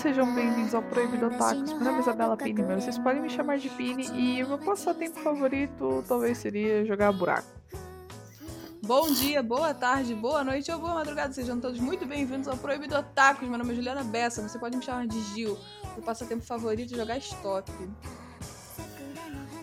[0.00, 1.74] sejam bem-vindos ao Proibido Otakus.
[1.74, 4.56] Meu nome é Isabela Pini, mas vocês podem me chamar de Pini e o meu
[4.56, 7.46] passatempo favorito talvez seria jogar buraco.
[8.82, 11.34] Bom dia, boa tarde, boa noite ou boa madrugada.
[11.34, 13.46] Sejam todos muito bem-vindos ao Proibido Otakus.
[13.46, 15.58] Meu nome é Juliana Bessa, você pode me chamar de Gil.
[15.98, 17.70] O passatempo favorito é jogar stop.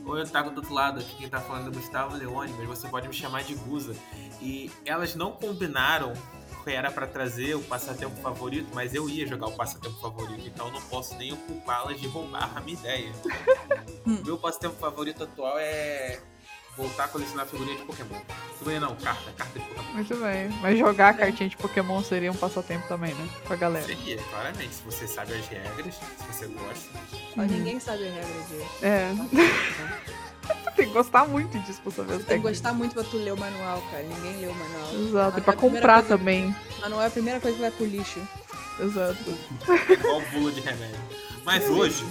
[0.05, 2.87] Oi, Otaku do outro lado, aqui quem tá falando é o Gustavo Leone, mas você
[2.87, 3.95] pode me chamar de Guza.
[4.39, 6.13] E elas não combinaram
[6.73, 10.73] era para trazer o passatempo favorito, mas eu ia jogar o passatempo favorito, então eu
[10.73, 13.11] não posso nem ocupá-las de roubar a minha ideia.
[14.05, 16.19] Meu passatempo favorito atual é
[16.77, 18.21] voltar a colecionar figurinha de Pokémon.
[18.59, 19.93] Figurinha não, carta, carta de Pokémon.
[19.93, 20.49] Muito bem.
[20.61, 23.29] Mas jogar cartinha de Pokémon seria um passatempo também, né?
[23.45, 23.85] Pra galera.
[23.85, 24.75] Seria, claramente.
[24.75, 26.89] Se você sabe as regras, se você gosta.
[27.35, 28.85] Mas ninguém sabe a regra de.
[28.85, 30.26] É.
[30.75, 33.33] Tem que gostar muito disso pra saber as Tem que gostar muito pra tu ler
[33.33, 34.03] o manual, cara.
[34.03, 34.93] Ninguém lê o manual.
[34.93, 36.55] Exato, e Manual pra é a comprar coisa- também.
[36.81, 38.19] Manual é a primeira coisa que vai pro lixo.
[38.79, 39.37] Exato.
[39.91, 40.99] Igual bula de remédio.
[41.43, 42.05] Mas hoje,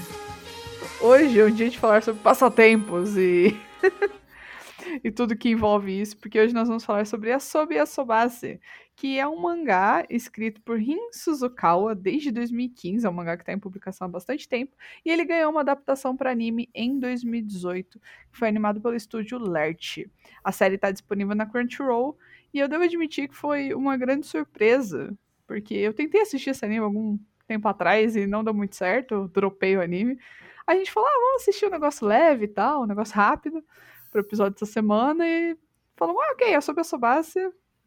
[1.01, 3.57] Hoje é um dia de falar sobre passatempos e.
[5.05, 8.61] e tudo que envolve isso, porque hoje nós vamos falar sobre Asobi Asobase,
[8.97, 13.53] que é um mangá escrito por Rin Suzukawa desde 2015, é um mangá que está
[13.53, 18.39] em publicação há bastante tempo, e ele ganhou uma adaptação para anime em 2018, que
[18.39, 20.07] foi animado pelo estúdio Lert.
[20.43, 22.17] A série está disponível na Crunchyroll,
[22.55, 25.15] e eu devo admitir que foi uma grande surpresa,
[25.47, 29.29] porque eu tentei assistir esse anime algum tempo atrás e não deu muito certo, eu
[29.29, 30.19] dropei o anime.
[30.67, 33.63] A gente falou, ah, vamos assistir um negócio leve e tal, um negócio rápido
[34.11, 35.55] pro episódio dessa semana e
[35.97, 37.39] falou, ah, ok, é sobre essa base,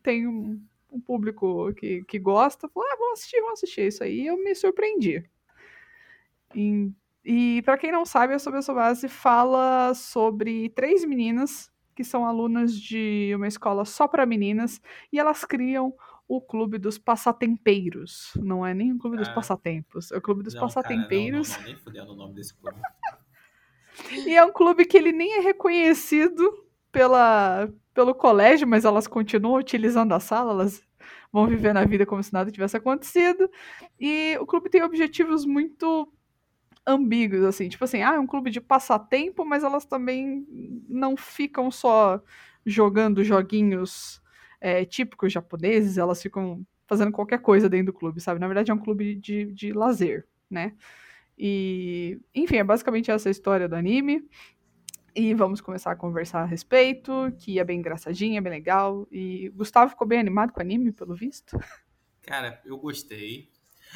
[0.04, 4.22] tem um, um público que, que gosta, falou, ah, vamos assistir, vamos assistir isso aí,
[4.22, 5.23] e eu me surpreendi.
[6.55, 6.92] E,
[7.23, 12.26] e para quem não sabe, a sobre essa base fala sobre três meninas que são
[12.26, 15.94] alunas de uma escola só para meninas e elas criam
[16.27, 18.32] o clube dos passatempeiros.
[18.38, 19.33] Não é nem o clube dos Ah.
[19.33, 21.50] passatempos, é o clube dos não, cara, passatempeiros.
[21.50, 22.77] não, não, nem fudendo o nome desse clube.
[24.26, 29.60] E é um clube que ele nem é reconhecido pela, pelo colégio, mas elas continuam
[29.60, 30.82] utilizando a sala, elas
[31.32, 33.50] vão viver na vida como se nada tivesse acontecido.
[34.00, 36.11] E o clube tem objetivos muito
[36.86, 40.45] ambíguos, assim, tipo assim, ah, é um clube de passatempo, mas elas também
[40.88, 42.22] não ficam só
[42.66, 44.21] jogando joguinhos
[44.60, 48.39] é, típicos japoneses, elas ficam fazendo qualquer coisa dentro do clube, sabe?
[48.39, 50.73] Na verdade é um clube de, de lazer, né?
[51.38, 54.27] E, enfim, é basicamente essa a história do anime.
[55.15, 59.08] E vamos começar a conversar a respeito, que é bem engraçadinha, bem legal.
[59.11, 61.58] E o Gustavo ficou bem animado com o anime, pelo visto.
[62.21, 63.49] Cara, eu gostei.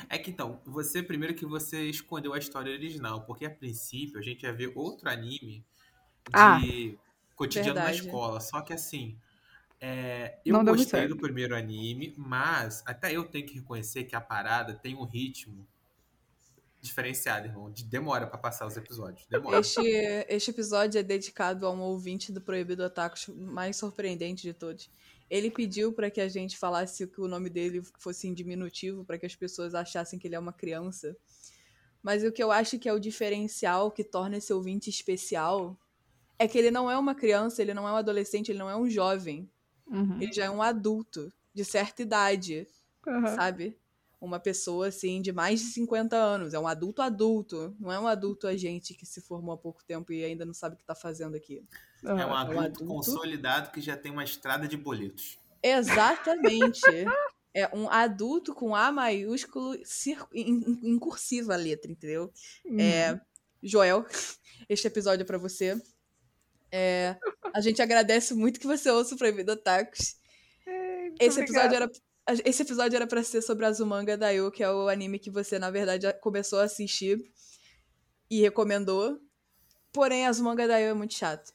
[0.10, 4.22] É que então, você primeiro que você escondeu a história original, porque a princípio a
[4.24, 5.64] gente ia ver outro anime
[6.30, 7.82] de Ah, cotidiano verdade.
[7.82, 8.40] na escola.
[8.42, 9.18] Só que assim,
[9.82, 14.22] é, eu Não gostei do primeiro anime, mas até eu tenho que reconhecer que a
[14.22, 15.68] parada tem um ritmo
[16.84, 17.72] diferenciado, irmão.
[17.72, 19.26] De demora pra passar os episódios.
[19.28, 19.60] Demora.
[19.60, 19.82] Este,
[20.28, 24.90] este episódio é dedicado a um ouvinte do Proibido Otakus mais surpreendente de todos.
[25.30, 29.18] Ele pediu pra que a gente falasse que o nome dele fosse em diminutivo, pra
[29.18, 31.16] que as pessoas achassem que ele é uma criança.
[32.04, 35.78] Mas o que eu acho que é o diferencial que torna esse ouvinte especial
[36.38, 38.76] é que ele não é uma criança, ele não é um adolescente, ele não é
[38.76, 39.50] um jovem.
[39.88, 40.22] Uhum.
[40.22, 42.68] Ele já é um adulto, de certa idade.
[43.08, 43.36] Aham.
[43.36, 43.78] sabe?
[44.24, 46.54] Uma pessoa, assim, de mais de 50 anos.
[46.54, 47.76] É um adulto adulto.
[47.78, 50.54] Não é um adulto a gente que se formou há pouco tempo e ainda não
[50.54, 51.62] sabe o que tá fazendo aqui.
[52.02, 52.36] É um Aham.
[52.38, 52.86] adulto, adulto.
[52.86, 55.38] consolidado que já tem uma estrada de boletos.
[55.62, 56.80] Exatamente.
[57.54, 59.76] é um adulto com A maiúsculo
[60.34, 62.32] em, cursiva a letra, entendeu?
[62.64, 62.80] Uhum.
[62.80, 63.20] É,
[63.62, 64.06] Joel,
[64.70, 65.78] este episódio é pra você.
[66.72, 67.18] É,
[67.54, 69.54] a gente agradece muito que você ouça o Proibido.
[69.54, 71.76] Muito Esse episódio obrigada.
[71.76, 72.13] era.
[72.46, 75.70] Esse episódio era pra ser sobre Azumanga Daioh, que é o anime que você, na
[75.70, 77.20] verdade, começou a assistir
[78.30, 79.20] e recomendou.
[79.92, 81.52] Porém, Azumanga Daioh é muito chato.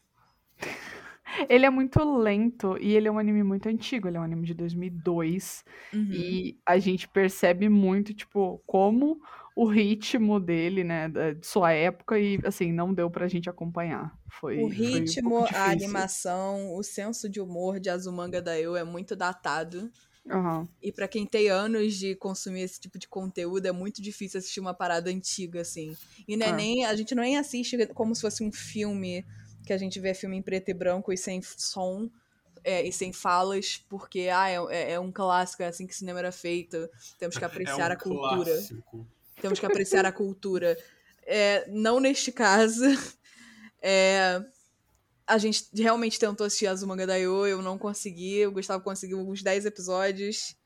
[1.48, 4.08] Ele é muito lento e ele é um anime muito antigo.
[4.08, 5.62] Ele é um anime de 2002.
[5.92, 6.08] Uhum.
[6.10, 9.20] E a gente percebe muito, tipo, como
[9.54, 14.16] o ritmo dele, né, da- de sua época, e assim, não deu pra gente acompanhar.
[14.28, 18.82] Foi, O foi um ritmo, a animação, o senso de humor de Azumanga Daioh é
[18.84, 19.90] muito datado.
[20.30, 20.68] Aham.
[20.82, 24.60] E pra quem tem anos de consumir esse tipo de conteúdo, é muito difícil assistir
[24.60, 25.96] uma parada antiga, assim.
[26.26, 26.52] E não é É.
[26.52, 26.84] nem.
[26.84, 29.24] A gente nem assiste como se fosse um filme,
[29.66, 32.08] que a gente vê filme em preto e branco e sem som.
[32.64, 35.96] é, e sem falas, porque ah, é, é- é um clássico, é assim que o
[35.96, 36.88] cinema era feito.
[37.18, 38.44] Temos que apreciar é um a cultura.
[38.44, 39.06] clássico.
[39.40, 40.76] Temos que apreciar a cultura.
[41.24, 42.84] É, não neste caso.
[43.80, 44.42] É,
[45.28, 48.46] a gente realmente tentou assistir Azumanga Daioh, eu não consegui.
[48.46, 50.56] O Gustavo conseguiu uns 10 episódios.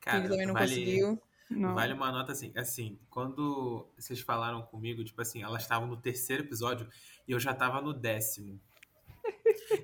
[0.00, 1.22] Cara, ele também não vale, conseguiu.
[1.50, 1.74] Não.
[1.74, 6.44] Vale uma nota assim, assim, quando vocês falaram comigo, tipo assim, elas estavam no terceiro
[6.44, 6.88] episódio
[7.26, 8.60] e eu já tava no décimo.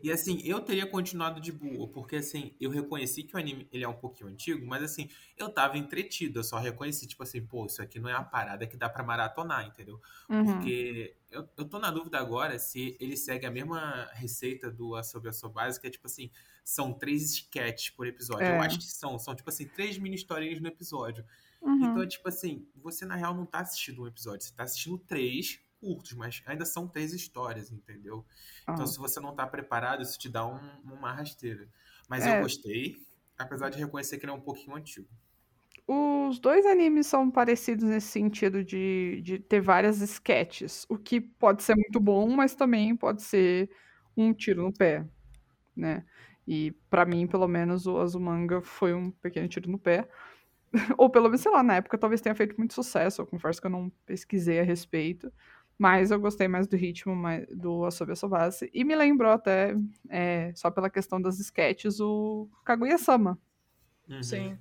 [0.02, 3.84] E assim, eu teria continuado de boa, porque assim, eu reconheci que o anime ele
[3.84, 7.66] é um pouquinho antigo, mas assim, eu tava entretido, eu só reconheci, tipo assim, pô,
[7.66, 10.00] isso aqui não é a parada que dá pra maratonar, entendeu?
[10.28, 10.44] Uhum.
[10.44, 15.28] Porque eu, eu tô na dúvida agora se ele segue a mesma receita do Asobi
[15.28, 16.31] Asobase, que é tipo assim,
[16.64, 18.46] são três sketches por episódio.
[18.46, 18.56] É.
[18.56, 21.25] Eu acho que são, são tipo assim, três mini historinhas no episódio.
[21.60, 21.84] Uhum.
[21.84, 25.60] Então, tipo assim, você na real não tá assistindo um episódio, você tá assistindo três
[25.80, 28.24] curtos, mas ainda são três histórias, entendeu?
[28.62, 28.86] Então, Ah.
[28.86, 31.68] se você não tá preparado, isso te dá um- uma rasteira.
[32.08, 32.38] Mas É.
[32.38, 32.96] eu gostei,
[33.38, 35.08] apesar de reconhecer que ele é um pouquinho antigo.
[35.86, 41.62] Os dois animes são parecidos nesse sentido de, de ter várias sketches, o que pode
[41.62, 43.68] ser muito bom, mas também pode ser
[44.16, 45.04] um tiro no pé,
[45.74, 46.04] né?
[46.46, 50.08] E pra mim, pelo menos, o Azumanga foi um pequeno tiro no pé.
[50.98, 53.22] Ou pelo menos, sei lá, na época talvez tenha feito muito sucesso.
[53.22, 55.32] Eu confesso que eu não pesquisei a respeito.
[55.80, 58.70] Mas eu gostei mais do ritmo mais- do Asobi Asobase.
[58.74, 59.74] E me lembrou até,
[60.10, 63.38] é, só pela questão das sketches, o Kaguya-sama.
[64.06, 64.22] Uhum.
[64.22, 64.58] Sim.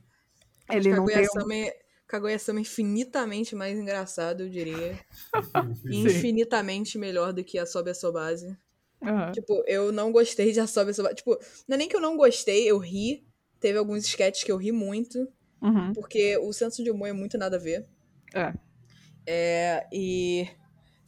[0.71, 1.27] Ele não tem um...
[1.27, 4.98] Kaguya-sama é, Kaguya-sama é infinitamente mais engraçado, eu diria.
[5.92, 8.57] E infinitamente melhor do que a Sobe a Sobase.
[9.04, 9.33] Aham.
[9.33, 11.16] Tipo, eu não gostei de a Sobe a Sobase.
[11.16, 11.38] Tipo,
[11.68, 13.27] não é nem que eu não gostei, eu ri.
[13.60, 15.27] Teve alguns sketches que eu ri muito.
[15.62, 15.92] Uhum.
[15.92, 17.86] Porque o senso de humor é muito nada a ver.
[18.33, 18.54] É.
[19.27, 20.48] É, e.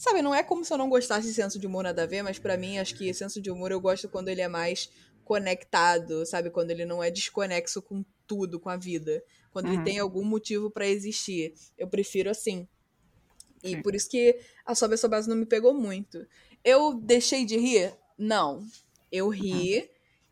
[0.01, 2.23] Sabe, não é como se eu não gostasse de senso de humor nada a ver,
[2.23, 4.89] mas pra mim, acho que senso de humor eu gosto quando ele é mais
[5.23, 6.49] conectado, sabe?
[6.49, 9.23] Quando ele não é desconexo com tudo, com a vida.
[9.51, 9.73] Quando Uhum.
[9.75, 11.53] ele tem algum motivo pra existir.
[11.77, 12.67] Eu prefiro assim.
[13.63, 13.81] E Sim.
[13.83, 16.25] por isso que a Sobe a sua base não me pegou muito.
[16.63, 17.93] Eu deixei de rir?
[18.17, 18.65] Não.
[19.11, 19.87] Eu ri,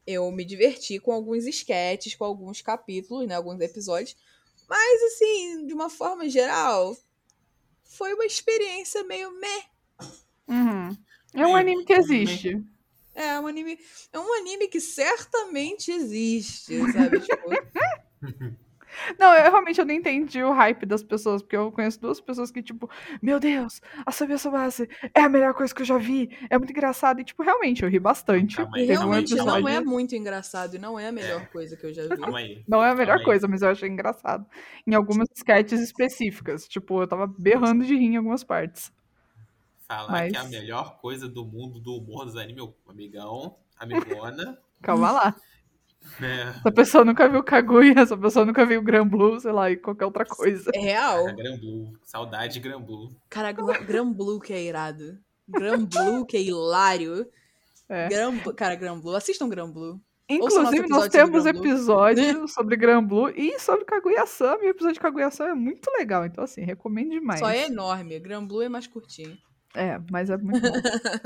[0.08, 3.36] eu me diverti com alguns esquetes, com alguns capítulos, né?
[3.36, 4.18] Alguns episódios.
[4.68, 6.98] Mas, assim, de uma forma geral,
[7.90, 9.64] foi uma experiência meio meh.
[10.48, 10.98] Uhum.
[11.34, 12.64] É um anime que existe.
[13.16, 13.78] É um anime,
[14.14, 17.20] é um anime que certamente existe, sabe?
[17.26, 17.50] tipo,
[19.20, 22.52] Não, eu realmente eu não entendi o hype das pessoas, porque eu conheço duas pessoas
[22.52, 22.90] que, tipo,
[23.22, 26.72] meu Deus, a Sabia Sobase é a melhor coisa que eu já vi, é muito
[26.72, 27.20] engraçado.
[27.20, 28.58] E, tipo, realmente, eu ri bastante.
[28.58, 31.48] Calma e aí, Teve um realmente não é muito engraçado e não é a melhor
[31.48, 32.18] coisa que eu já vi.
[32.18, 32.64] Calma aí.
[32.68, 33.26] Não é a melhor Calma aí.
[33.26, 34.46] coisa, mas eu achei engraçado.
[34.86, 36.68] Em algumas sketches específicas.
[36.68, 38.92] Tipo, eu tava berrando de rir em algumas partes.
[39.88, 43.56] Falar Mas- que é a melhor coisa do mundo do humor dos animes, meu amigão,
[43.80, 44.58] amigona.
[44.82, 45.36] Calma lá.
[46.20, 46.54] Né?
[46.60, 50.06] Essa pessoa nunca viu Kaguya, essa pessoa nunca viu Gran Blue, sei lá, e qualquer
[50.06, 50.70] outra coisa.
[50.74, 51.28] É real.
[51.28, 51.94] A Gran Blue.
[52.04, 53.10] Saudade de Gran Blue.
[53.30, 55.18] Cara, Gra- Gran Blue que é irado.
[55.48, 57.26] Gran Blue que é hilário.
[57.92, 58.08] É.
[58.08, 59.16] Gran, Blu- cara, Gran Blue.
[59.16, 60.00] Assistam Gran Blue.
[60.30, 64.64] Inclusive, nós temos episódios sobre Gran Blue e sobre Kaguya-sama.
[64.64, 66.24] E o episódio de Kaguya-sama é muito legal.
[66.24, 67.40] Então, assim, recomendo demais.
[67.40, 68.20] Só é enorme.
[68.20, 69.36] Gran Blue é mais curtinho.
[69.76, 70.82] É, mas é muito bom.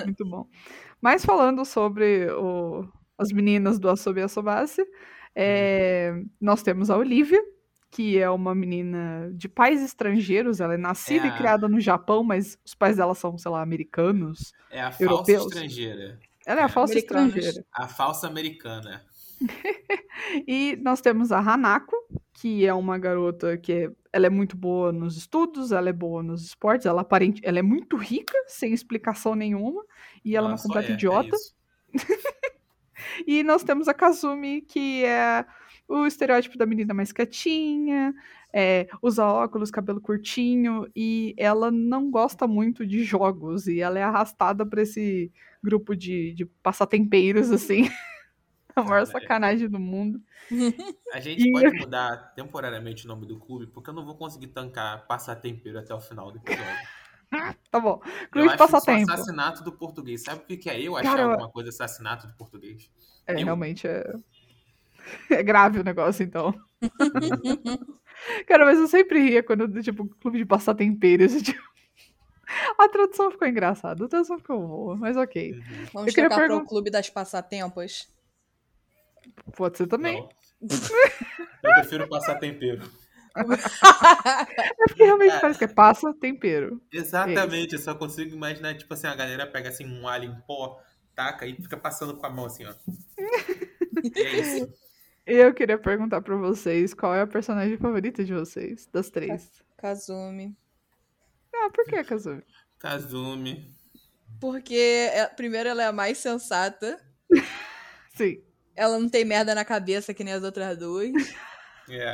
[0.06, 0.48] muito bom.
[1.02, 2.88] Mas falando sobre o-
[3.24, 4.86] as meninas do Asobi Asobase,
[5.36, 7.42] é, nós temos a Olivia,
[7.90, 10.60] que é uma menina de pais estrangeiros.
[10.60, 13.52] Ela é nascida É e a- criada no Japão, mas os pais dela são, sei
[13.52, 14.54] lá, americanos.
[14.72, 15.44] É a falsa Europeus.
[15.46, 16.20] estrangeira.
[16.46, 17.28] Ela é a É, falsa americanos.
[17.36, 17.66] estrangeira.
[17.74, 19.04] A falsa americana.
[20.48, 21.96] E nós temos a Hanako,
[22.34, 26.24] que é uma garota que é- ela é muito boa nos estudos, ela é boa
[26.24, 29.84] nos esportes, ela aparente, ela é muito rica, sem explicação nenhuma,
[30.24, 31.36] e ela é uma completa é, é idiota.
[31.36, 31.54] isso.
[33.28, 35.46] E nós temos a Kazumi, que é
[35.88, 38.14] o estereótipo da menina mais quietinha,
[38.54, 44.04] é, usa óculos, cabelo curtinho, e ela não gosta muito de jogos, e ela é
[44.04, 45.32] arrastada pra esse
[45.64, 47.90] grupo de, de passatempeiros, assim.
[48.76, 50.20] a maior sacanagem do mundo.
[51.14, 54.48] A gente E- pode mudar temporariamente o nome do clube, porque eu não vou conseguir
[54.48, 56.88] tancar passar tempero até o final do episódio.
[57.72, 58.02] Tá bom.
[58.04, 59.12] Eu Clube de acho isso passatempo.
[59.12, 60.24] assassinato do português.
[60.24, 62.92] Sabe o que é eu achar Cara, eu- alguma coisa assassinato do português?
[63.28, 64.04] É, Eu- realmente é.
[65.30, 66.54] É grave o negócio, então.
[68.48, 71.34] Cara, mas eu sempre ria quando, tipo, clube de passar temperos.
[71.42, 71.62] Tipo...
[72.80, 75.54] A tradução ficou engraçada, a tradução ficou boa, mas ok.
[75.92, 78.08] Vamos Eu queria trocar pergun- pro Clube das Passatempos.
[79.56, 80.28] Pode ser também.
[80.62, 82.84] Eu prefiro passar tempero.
[83.36, 85.42] É porque realmente Cara.
[85.42, 86.82] parece que é passa tempero.
[86.92, 90.80] Exatamente, eu só consigo imaginar, tipo assim, a galera pega assim um alho em pó,
[91.16, 92.74] taca e fica passando com a mão assim, ó.
[94.04, 94.74] E é isso.
[95.26, 99.64] Eu queria perguntar pra vocês qual é a personagem favorita de vocês, das três.
[99.78, 100.54] Kazumi.
[101.56, 102.44] Ah, por que, Kazumi?
[102.78, 103.74] Kazumi.
[104.42, 107.00] Porque, é- primeiro, ela é a mais sensata.
[108.16, 108.44] Sim.
[108.76, 111.14] Ela não tem merda na cabeça que nem as outras duas.
[111.90, 112.14] É.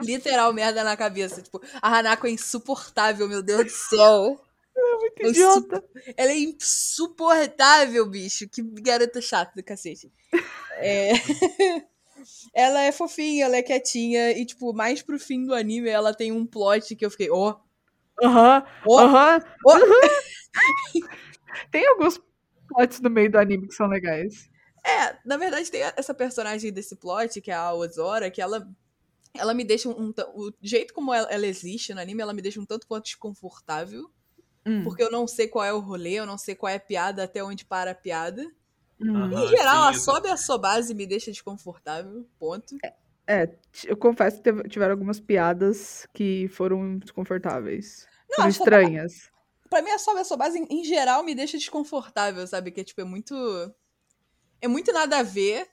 [0.00, 1.42] Literal merda na cabeça.
[1.42, 4.40] Tipo, a Hanako é insuportável, meu Deus do céu.
[5.16, 5.84] Que Eu idiota.
[6.16, 8.48] Ela é insuportável, bicho.
[8.48, 10.10] Que garota chata do cacete.
[10.76, 11.10] É...
[12.54, 14.30] ela é fofinha, ela é quietinha.
[14.30, 17.56] E, tipo, mais pro fim do anime, ela tem um plot que eu fiquei, ó,
[18.22, 19.40] Aham, ó, aham.
[19.66, 19.78] ó.
[21.70, 22.20] Tem alguns
[22.68, 24.48] plots no meio do anime que são legais.
[24.84, 28.66] É, na verdade tem essa personagem desse plot, que é a Ozora, que ela
[29.34, 32.60] ela me deixa um, o jeito como ela, ela existe no anime, ela me deixa
[32.60, 34.10] um tanto quanto desconfortável,
[34.66, 36.80] Hum, porque eu não sei qual é o rolê, eu não sei qual é a
[36.80, 38.42] piada, até onde para a piada.
[39.00, 39.16] hum.
[39.24, 39.32] Aham.
[39.44, 42.76] Em geral, a sim, eu- sobe a sua base me deixa desconfortável, ponto.
[43.26, 48.06] É, t- eu confesso que teve- tiveram algumas piadas que foram desconfortáveis.
[48.28, 49.30] Não, foram estranhas.
[49.70, 52.72] Pra mim, a sobe a sua base, em, em geral, me deixa desconfortável, sabe?
[52.72, 53.34] Que é, tipo, é muito...
[54.60, 55.66] É muito nada a ver,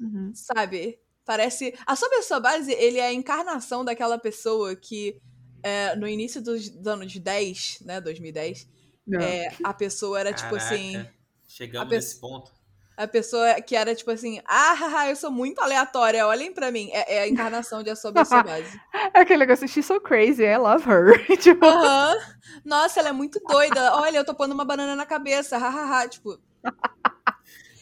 [0.00, 0.32] Uhum.
[0.34, 0.98] sabe?
[1.24, 1.74] Parece.
[1.86, 5.20] A Sob a Sua Base, ele é a encarnação daquela pessoa que,
[5.62, 8.00] é, no início dos anos 10, né?
[8.00, 8.68] 2010,
[9.06, 9.20] Não.
[9.20, 11.06] é, a pessoa era tipo Caraca, assim.
[11.46, 12.60] Chegamos pessoa- nesse ponto.
[12.96, 16.90] A pessoa que era tipo assim, ah, haha, eu sou muito aleatória, olhem pra mim.
[16.92, 18.78] É, é a encarnação de A Sob a Sua Base.
[19.14, 21.24] É aquele negócio, she's so crazy, I love her.
[21.38, 22.14] tipo, Aham.
[22.62, 23.94] Nossa, ela é muito doida.
[23.96, 26.08] Olha, eu tô pondo uma banana na cabeça, hahaha.
[26.08, 26.38] Tipo,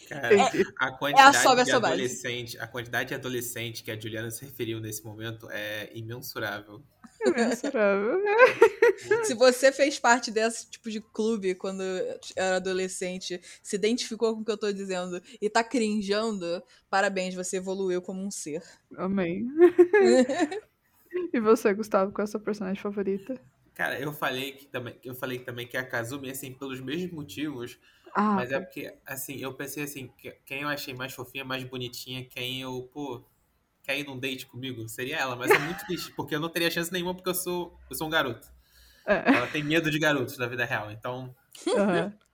[0.09, 0.65] Cara, entendi.
[0.79, 1.95] a quantidade sobe a de sua base.
[1.95, 6.83] adolescente, a quantidade de adolescente que a Juliana se referiu nesse momento é imensurável.
[7.27, 8.21] Imensurável.
[9.25, 11.83] se você fez parte desse tipo de clube quando
[12.37, 17.59] era adolescente, se identificou com o que eu tô dizendo e tá crinjando, parabéns, você
[17.59, 18.63] evoluiu como um ser.
[18.97, 19.47] Amém.
[21.33, 23.39] e você, Gustavo, qual é a sua personagem favorita?
[23.79, 27.79] Cara, eu falei que também, eu falei também que a Kazumi assim pelos mesmos motivos,
[28.15, 31.65] Ah, mas é porque assim, eu pensei assim, que- quem eu achei mais fofinha, mais
[31.65, 33.23] bonitinha, quem eu, pô,
[33.83, 36.71] quer ir num date comigo, seria ela, mas é muito triste, porque eu não teria
[36.71, 38.49] chance nenhuma porque eu sou, eu sou um garoto.
[39.07, 39.29] é.
[39.35, 41.35] Ela tem medo de garotos na vida real, então
[41.77, 42.13] Aham.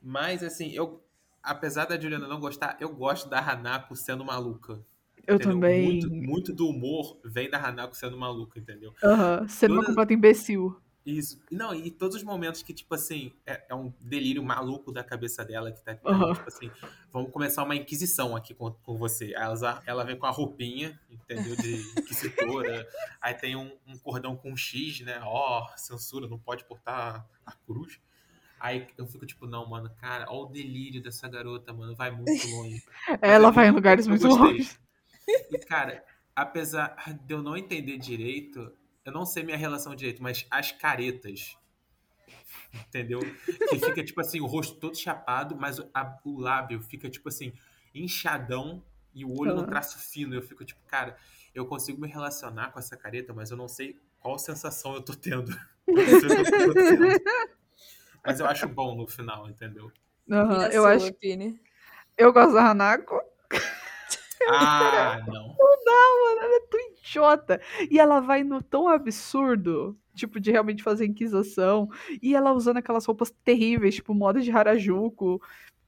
[0.00, 1.02] Mas assim, eu
[1.42, 4.80] apesar da Juliana não gostar, eu gosto da Hanako sendo maluca.
[5.26, 5.54] Eu entendeu?
[5.54, 5.82] também.
[5.82, 8.92] Muito, muito do humor vem da Hanako sendo maluca, entendeu?
[9.02, 9.48] Aham.
[9.48, 10.78] Sendo uma Toda- completa imbecil.
[11.04, 11.38] Isso.
[11.50, 15.44] Não, e todos os momentos que, tipo assim, é, é um delírio maluco da cabeça
[15.44, 16.32] dela, que tá, Aham.
[16.32, 16.70] tipo assim,
[17.12, 19.26] vamos começar uma inquisição aqui com, com você.
[19.36, 21.54] Aí Ela, ela vem com a roupinha, entendeu?
[21.56, 22.88] De inquisitora.
[23.20, 25.20] Aí tem um, um cordão com um X, né?
[25.24, 28.00] Ó, censura, não pode portar a cruz.
[28.58, 32.48] Aí eu fico tipo, não, mano, cara, ó o delírio dessa garota, mano, vai muito
[32.48, 32.82] longe.
[33.20, 34.78] Ela vai em lugares muito longe.
[35.50, 36.02] E, cara,
[36.34, 36.96] apesar
[37.26, 38.72] de eu não entender direito,
[39.04, 41.56] eu não sei minha relação direito, mas as caretas,
[42.86, 43.20] entendeu?
[43.68, 47.28] Que fica, tipo assim, o rosto todo chapado, mas o, a- o lábio fica, tipo
[47.28, 47.52] assim,
[47.94, 48.82] inchadão
[49.14, 50.34] e o olho no traço fino.
[50.34, 51.16] Eu fico, tipo, cara,
[51.54, 55.14] eu consigo me relacionar com essa careta, mas eu não sei qual sensação eu tô
[55.14, 55.50] tendo.
[55.86, 57.22] Eu eu tô acontecendo.
[58.24, 59.92] Mas eu acho bom no final, entendeu?
[60.30, 61.12] A Eu acho.
[61.14, 61.60] Pini?
[62.16, 63.20] Eu gosto da Hanako.
[64.48, 65.54] Ah, não.
[66.24, 67.60] Mano, ela é tão idiota.
[67.90, 71.88] E ela vai no tão absurdo, tipo, de realmente fazer inquisição.
[72.22, 75.40] E ela usando aquelas roupas terríveis, tipo, moda de Harajuku.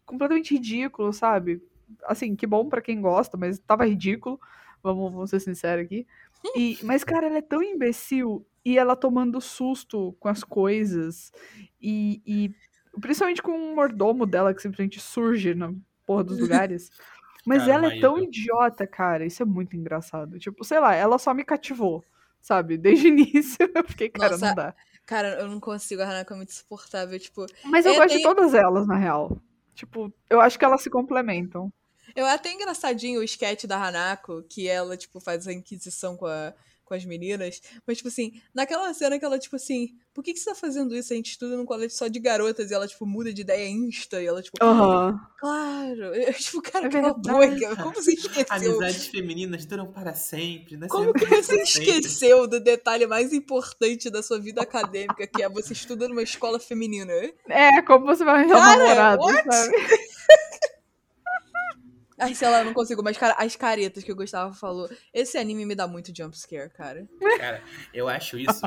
[0.05, 1.63] Completamente ridículo, sabe?
[2.05, 4.41] Assim, que bom pra quem gosta, mas tava ridículo.
[4.83, 6.07] Vamos, vamos ser sinceros aqui.
[6.55, 8.47] E, mas, cara, ela é tão imbecil.
[8.65, 11.33] E ela tomando susto com as coisas.
[11.81, 12.55] E, e
[13.01, 15.73] principalmente com o mordomo dela, que simplesmente surge na
[16.05, 16.91] porra dos lugares.
[17.47, 19.25] Mas Cara, ela é tão idiota, cara.
[19.25, 20.39] Isso é muito engraçado.
[20.39, 22.05] Tipo, sei lá, ela só me cativou,
[22.41, 22.77] sabe?
[22.77, 24.75] Desde o início eu fiquei, cara, Nossa, não dá.
[25.07, 27.19] Cara, eu não consigo, a Hanako é muito insuportável.
[27.21, 29.41] Tipo, Mas eu é, gosto tem- de todas elas, na real.
[29.75, 31.73] Tipo, eu acho que elas se complementam.
[32.17, 36.53] eu até engraçadinho o sketch da Hanako, que ela, tipo, faz a inquisição com, a-
[36.87, 37.61] com as meninas.
[37.87, 40.97] Mas, tipo assim, naquela cena que ela, tipo assim, por que, que você tá fazendo
[40.97, 41.13] isso?
[41.13, 44.23] A gente estuda num colégio só de garotas e ela, tipo, muda de ideia insta.
[44.23, 45.21] E ela, tipo, Aham.
[45.39, 46.15] claro.
[46.17, 47.21] Eu, tipo, cara, É verdade.
[47.21, 47.77] boca.
[47.83, 48.47] Como você esqueceu?
[48.49, 50.87] Amizades femininas duram para sempre, né?
[50.89, 51.91] Como que você sempre.
[51.99, 56.59] esqueceu do detalhe mais importante da sua vida acadêmica, que é você estuda numa escola
[56.61, 57.13] feminina?
[57.49, 59.45] É, como você vai arranjar um Cara, namorado, what?
[59.55, 59.77] sabe?
[62.19, 63.03] Ai, sei lá, eu não consigo.
[63.03, 64.89] Mas, cara, as caretas que o Gustavo falou.
[65.13, 67.07] Esse anime me dá muito jumpscare, cara.
[67.39, 68.63] Cara, eu acho isso,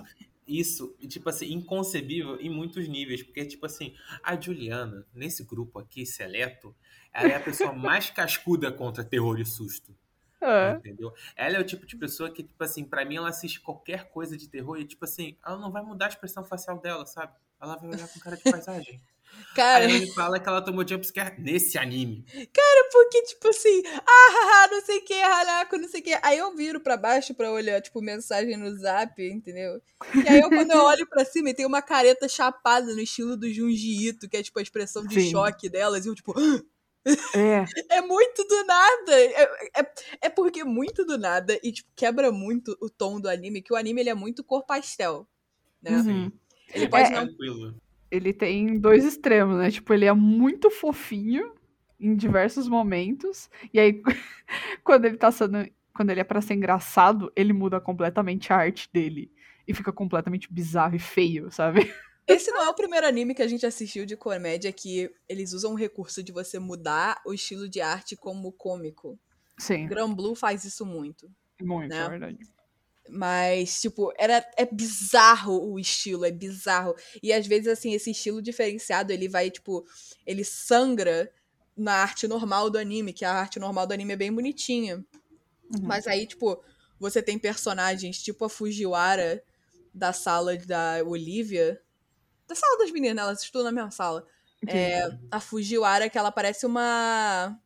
[0.48, 3.24] isso, tipo assim, inconcebível em muitos níveis.
[3.24, 6.76] Porque, tipo assim, a Juliana, nesse grupo aqui, seleto,
[7.14, 9.96] ela é a pessoa mais cascuda contra terror e susto.
[10.42, 10.72] É.
[10.72, 11.14] Entendeu?
[11.36, 14.38] Ela é o tipo de pessoa que, tipo assim, pra mim ela assiste qualquer coisa
[14.38, 17.34] de terror e, tipo assim, ela não vai mudar a expressão facial dela, sabe?
[17.62, 19.02] Ela vai olhar com cara de paisagem.
[19.56, 22.24] Cara, Aí ela me fala que ela tomou jumpscare nesse anime.
[22.92, 26.20] por que, tipo assim, ah, não sei o que, Hanako, não sei o que.
[26.22, 29.82] Aí eu viro pra baixo pra olhar, tipo, mensagem no zap, entendeu?
[30.14, 33.52] E aí eu, quando eu olho pra cima, tem uma careta chapada no estilo do
[33.52, 35.32] Junji Ito, que é, tipo, a expressão de Sim.
[35.32, 36.06] choque delas.
[36.06, 36.34] E eu, tipo,
[37.34, 39.14] É, é muito do nada.
[39.14, 39.44] É,
[39.78, 39.94] é,
[40.24, 43.74] é porque é muito do nada e, tipo, quebra muito o tom do anime, que
[43.74, 45.28] o anime, ele é muito cor pastel,
[45.82, 45.92] né?
[45.92, 46.32] uhum.
[46.74, 47.26] Ele pode É, não...
[47.26, 47.76] Tranquilo.
[48.12, 49.72] Ele tem dois extremos, né?
[49.72, 51.54] Tipo, ele é muito fofinho
[52.00, 53.50] em diversos momentos.
[53.74, 54.02] E aí,
[54.84, 55.68] quando ele tá sendo.
[55.94, 59.30] Quando ele é pra ser engraçado, ele muda completamente a arte dele.
[59.68, 61.82] E fica completamente bizarro e feio, sabe?
[62.26, 65.74] Esse não é o primeiro anime que a gente assistiu de comédia que eles usam
[65.74, 69.20] o recurso de você mudar o estilo de arte como cômico.
[69.58, 71.30] Sim, Gran Blue faz isso muito.
[71.60, 72.06] muito, né?
[72.06, 72.38] é verdade.
[73.12, 76.96] Mas, tipo, era, é bizarro o estilo, é bizarro.
[77.24, 79.86] E às vezes, assim, esse estilo diferenciado, ele vai, tipo,
[80.26, 81.32] ele sangra
[81.76, 84.98] na arte normal do anime, que a arte normal do anime é bem bonitinha.
[85.74, 85.82] Uhum.
[85.82, 86.62] Mas aí, tipo,
[87.00, 89.42] você tem personagens tipo a Fujiwara
[89.94, 91.82] da sala da Olivia.
[92.48, 94.26] Da sala das meninas, elas estudam na mesma sala.
[94.68, 97.58] É, a Fujiwara, que ela parece uma.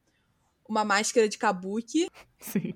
[0.70, 2.08] Uma máscara de kabuki.
[2.40, 2.74] Sim.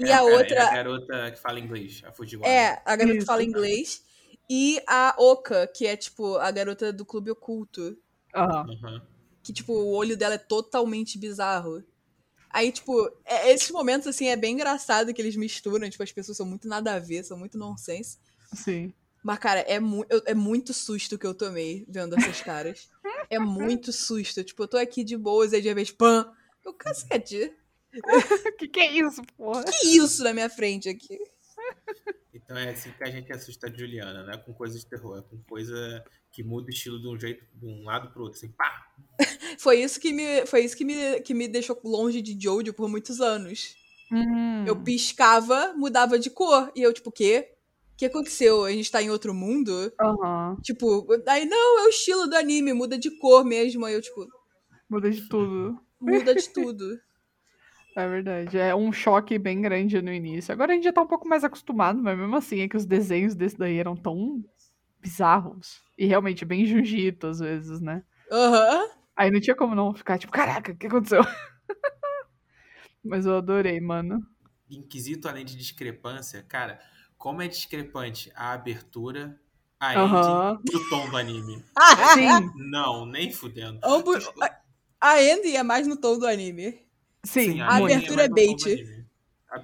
[0.00, 0.54] E É a cara- outra.
[0.56, 2.52] É a garota que fala inglês, a Fujiwara.
[2.52, 3.26] É, a garota Isso.
[3.26, 4.04] fala inglês.
[4.50, 7.96] E a Oka, que é, tipo, a garota do clube oculto.
[8.34, 8.66] Aham.
[8.68, 9.00] Uhum.
[9.42, 11.82] Que, tipo, o olho dela é totalmente bizarro.
[12.50, 15.88] Aí, tipo, é- esses momentos, assim, é bem engraçado que eles misturam.
[15.88, 18.18] Tipo, as pessoas são muito nada a ver, são muito nonsense.
[18.54, 18.92] Sim.
[19.22, 22.90] Mas, cara, é, mu eu- é muito susto que eu tomei vendo essas caras.
[23.30, 24.44] é muito susto.
[24.44, 26.30] Tipo, eu tô aqui de boas e de repente, pã!
[26.64, 27.54] Eu, cacete,
[28.58, 29.64] que que é isso, porra?
[29.64, 31.18] que isso na minha frente aqui?
[32.34, 34.36] Então é assim que a gente assusta a Juliana, né?
[34.38, 37.66] Com coisa de terror, é com coisa que muda o estilo de um jeito, de
[37.66, 38.86] um lado pro outro, assim, pá!
[39.58, 42.88] Foi isso que me, foi isso que me, que me deixou longe de Jojo por
[42.88, 43.76] muitos anos.
[44.10, 44.64] Hum.
[44.66, 46.72] Eu piscava, mudava de cor.
[46.74, 47.50] E eu, tipo, o quê?
[47.92, 48.64] O que aconteceu?
[48.64, 49.92] A gente tá em outro mundo?
[50.00, 50.56] Aham.
[50.62, 53.84] Tipo, aí não, é o estilo do anime, muda de cor mesmo.
[53.84, 54.26] Aí eu, tipo,
[54.90, 55.78] Muda de tudo.
[56.00, 56.98] muda de tudo.
[57.94, 58.58] É verdade.
[58.58, 60.52] É um choque bem grande no início.
[60.52, 62.86] Agora a gente já tá um pouco mais acostumado, mas mesmo assim é que os
[62.86, 64.42] desenhos desse daí eram tão
[65.00, 65.82] bizarros.
[65.98, 68.02] E realmente bem Jujito às vezes, né?
[68.30, 68.88] Aham.
[69.14, 71.20] Aí não tinha como não ficar tipo, caraca, o que aconteceu?
[73.04, 74.24] mas eu adorei, mano.
[74.70, 76.80] Inquisito além de discrepância, cara,
[77.18, 79.38] como é discrepante a abertura,
[79.78, 80.54] a Aham.
[80.62, 81.62] ending e o tom do anime.
[82.14, 83.78] Sim, Não, nem fudendo.
[83.84, 84.32] Ambos-
[84.98, 86.80] A Andy é mais no tom do anime.
[87.24, 87.94] Sim, a muito.
[87.94, 88.56] abertura é bait.
[88.56, 89.06] tom do anime.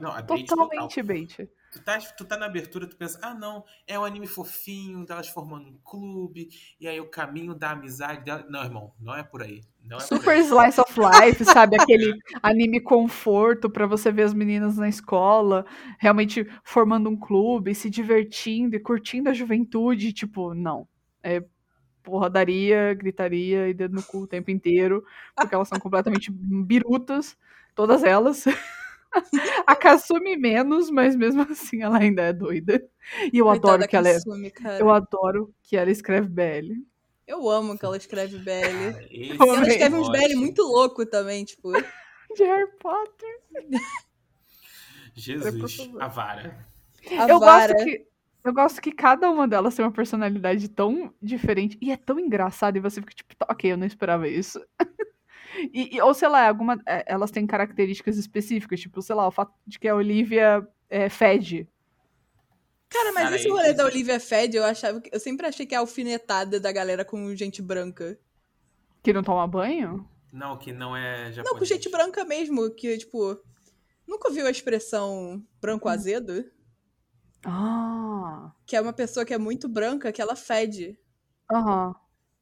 [0.00, 0.68] Não, a bait total.
[0.68, 1.50] Totalmente bait.
[1.70, 5.28] Tu tá, tu tá na abertura, tu pensa, ah não, é um anime fofinho, delas
[5.28, 6.48] formando um clube,
[6.80, 8.46] e aí o caminho da amizade dela.
[8.48, 9.60] Não, irmão, não é por aí.
[9.90, 10.40] É Super aí.
[10.40, 11.76] slice of life, sabe?
[11.78, 15.66] Aquele anime conforto pra você ver as meninas na escola,
[15.98, 20.12] realmente formando um clube, se divertindo e curtindo a juventude.
[20.14, 20.88] Tipo, não.
[21.22, 21.44] É
[22.02, 25.04] porradaria, gritaria e dedo no cu o tempo inteiro,
[25.36, 27.36] porque elas são completamente birutas,
[27.78, 28.44] todas elas.
[29.64, 32.84] A Kasumi menos, mas mesmo assim ela ainda é doida.
[33.32, 34.14] E eu Coitada adoro que ela é.
[34.14, 34.78] Kasumi, cara.
[34.80, 36.74] Eu adoro que ela escreve BL.
[37.24, 39.06] Eu amo que ela escreve BL.
[39.12, 41.70] E ela escreve uns BL muito louco também, tipo.
[42.36, 43.40] De Harry Potter.
[45.14, 46.66] Jesus, a vara.
[47.10, 47.72] A eu vara.
[47.72, 48.08] gosto que
[48.44, 52.78] eu gosto que cada uma delas tem uma personalidade tão diferente e é tão engraçada
[52.78, 54.60] e você fica tipo, "Tá, ok, eu não esperava isso.
[55.72, 59.30] E, e- ou sei lá, alguma, é, elas têm características específicas, tipo, sei lá, o
[59.30, 61.68] fato de que a Olivia é, fede.
[62.88, 65.10] Cara, mas Cara, esse rolê da Olivia Fed, eu achava que.
[65.14, 68.18] Eu sempre achei que é a alfinetada da galera com gente branca.
[69.02, 70.08] Que não toma banho?
[70.32, 71.44] Não, que não é japonês.
[71.52, 73.38] Não, com gente branca mesmo, que, tipo.
[74.06, 76.50] Nunca ouviu a expressão branco azedo?
[77.44, 78.52] Ah.
[78.66, 80.98] Que é uma pessoa que é muito branca, que ela fede.
[81.52, 81.94] Aham.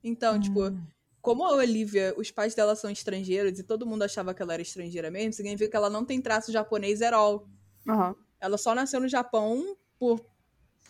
[0.02, 0.80] Então, tipo, Hum.
[1.26, 4.62] Como a Olivia, os pais dela são estrangeiros e todo mundo achava que ela era
[4.62, 7.48] estrangeira mesmo, significa que ela não tem traço japonês at all.
[7.88, 8.14] Aham.
[8.40, 10.24] Ela só nasceu no Japão por,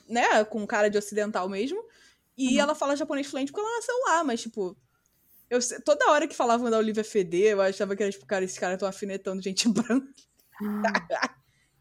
[0.07, 1.83] né, com cara de ocidental mesmo.
[2.37, 2.61] E Uhum.
[2.61, 4.77] ela fala japonês fluente porque ela nasceu lá, mas tipo,
[5.49, 8.59] eu toda hora que falavam da Olivia Feder, eu achava que era tipo, cara, esses
[8.59, 10.07] caras estão afinetando gente branca.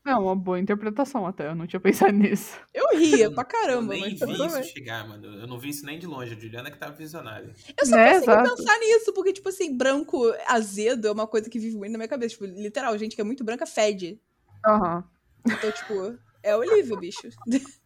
[0.05, 2.59] É uma boa interpretação até, eu não tinha pensado nisso.
[2.73, 5.25] Eu ria pra Eu caramba, nem mas vi isso chegar, mano.
[5.25, 6.33] Eu não vi isso nem de longe.
[6.35, 7.53] A Juliana que tava visionária.
[7.77, 8.55] Eu só Né, consigo exato.
[8.55, 12.07] pensar nisso, porque, tipo assim, branco azedo é uma coisa que vive muito na minha
[12.07, 12.33] cabeça.
[12.35, 14.19] Tipo, literal, gente que é muito branca fede.
[14.65, 15.03] Aham.
[15.47, 17.27] Então, tipo, é Olivia, bicho.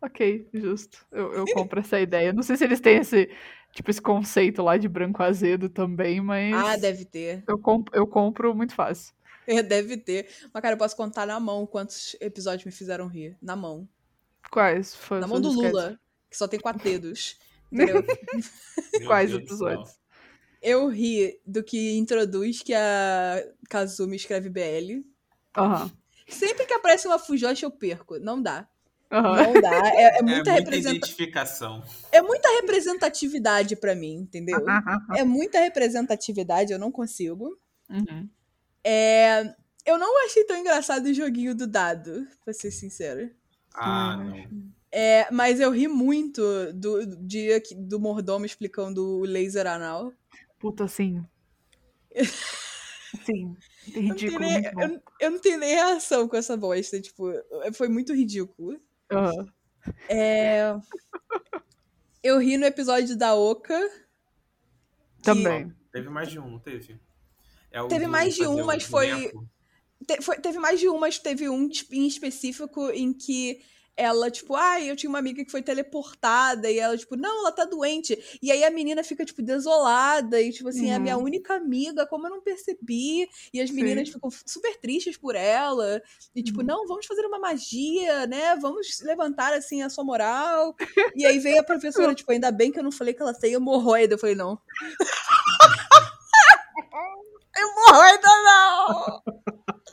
[0.00, 1.04] Ok, justo.
[1.10, 2.32] Eu, eu compro essa ideia.
[2.32, 3.28] Não sei se eles têm esse
[3.72, 7.44] tipo, esse conceito lá de branco azedo também, mas Ah, deve ter.
[7.48, 9.14] eu, comp- eu compro muito fácil.
[9.46, 10.28] É, Deve ter.
[10.52, 13.36] Mas, cara, eu posso contar na mão quantos episódios me fizeram rir.
[13.40, 13.88] Na mão.
[14.50, 14.94] Quais?
[14.94, 15.50] Foi, Na mão do?
[15.50, 15.98] Lula,
[16.30, 17.36] que só tem quatro dedos.
[17.70, 18.04] Entendeu?
[19.06, 19.90] Quais Deus episódios?
[20.62, 25.04] Eu ri do que introduz que a Kazumi escreve BL.
[25.56, 25.90] Aham.
[26.28, 28.18] Sempre que aparece uma Fujoshi, eu perco.
[28.18, 28.68] Não dá.
[29.10, 29.36] Aham.
[29.42, 29.88] Não dá.
[29.94, 30.96] É, é É muita, representa...
[30.96, 31.82] identificação.
[32.10, 34.58] é muita representatividade pra mim, entendeu?
[35.14, 37.56] É muita representatividade, eu não consigo.
[37.88, 38.28] Uhum.
[38.88, 39.52] É,
[39.84, 43.30] Eu não achei tão engraçado o joguinho do dado, pra ser sincera.
[43.74, 44.72] Ah, Hum, não.
[44.92, 46.40] É, mas eu ri muito
[46.72, 50.12] do do dia que- do mordomo explicando o laser anal.
[50.58, 51.24] Puta, assim.
[53.24, 53.56] Sim.
[53.94, 54.38] Eu não, Ridículo.
[54.38, 57.32] tenho nem, eu, eu não tenho nem reação com essa bosta, tipo,
[57.74, 58.80] foi muito ridículo.
[59.10, 59.46] Aham.
[60.08, 60.74] É,
[62.22, 63.32] Eu ri no episódio da
[63.64, 63.90] que-
[65.22, 65.72] Também.
[65.92, 66.98] Teve mais de um, não teve?
[67.76, 69.30] É o Teve mais de um, mas foi-?
[70.06, 73.60] Te- foi- teve mais de um, mas teve um tipo, em específico em que
[73.94, 77.52] ela, tipo, ai, eu tinha uma amiga que foi teleportada, e ela, tipo, não, ela
[77.52, 78.18] tá doente.
[78.42, 81.24] E aí a menina fica, tipo, desolada, e, tipo assim, é a minha Uhum.
[81.24, 83.28] única amiga, como eu não percebi?
[83.54, 83.76] E as Sim.
[83.76, 86.02] meninas ficam super tristes por ela.
[86.34, 86.66] E, tipo, Uhum.
[86.66, 88.54] não, vamos fazer uma magia, né?
[88.56, 90.74] Vamos levantar, assim, a sua moral.
[91.14, 93.52] E aí veio a professora, tipo, ainda bem que eu não falei que ela tem
[93.54, 94.14] hemorroida.
[94.14, 94.58] Eu falei, não.
[97.56, 99.22] hemorroida não!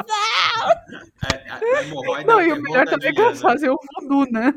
[0.10, 3.52] A, a hemorroida Não, é e o melhor também é que elas Diana.
[3.54, 4.54] fazem o voodoo, né?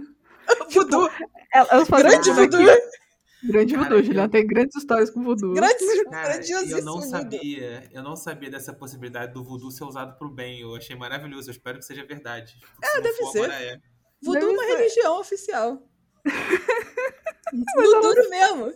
[0.70, 1.10] Voodoo.
[1.52, 2.70] Elas fazem Grande voodoo voodoo.
[2.72, 2.96] aqui.
[3.44, 4.28] Grande voodoo, eu- Juliana.
[4.28, 5.54] Tem grandes histórias com voodoo.
[5.54, 6.78] Grande, Cara, grandiosíssimo.
[6.80, 7.10] eu não voodoo.
[7.10, 10.60] sabia, eu não sabia dessa possibilidade do voodoo ser usado pro bem.
[10.60, 12.56] Eu achei maravilhoso, eu espero que seja verdade.
[12.82, 13.44] É, deve ser.
[13.44, 13.78] Agora é.
[14.22, 14.76] Voodoo é uma ser.
[14.76, 15.82] religião oficial.
[18.02, 18.72] duro mesmo.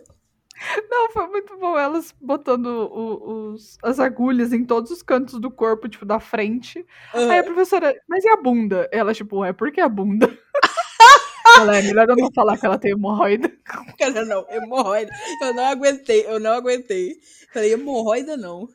[0.89, 5.49] Não, foi muito bom elas botando o- os, as agulhas em todos os cantos do
[5.49, 6.85] corpo, tipo, da frente.
[7.13, 8.87] Aí a professora, mas e a bunda?
[8.91, 10.27] Ela, tipo, é, por que a bunda?
[11.57, 13.51] ela é melhor eu não falar que ela tem hemorroida.
[13.97, 15.11] Cara, não, hemorroida.
[15.41, 17.17] Eu não aguentei, eu não aguentei.
[17.53, 18.67] Falei, hemorroida não.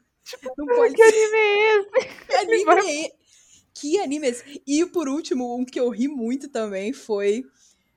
[0.58, 2.26] não pode Que anime é esse?
[2.26, 3.12] Que anime é esse?
[3.74, 4.62] Que anime é esse?
[4.66, 7.44] E por último, um que eu ri muito também foi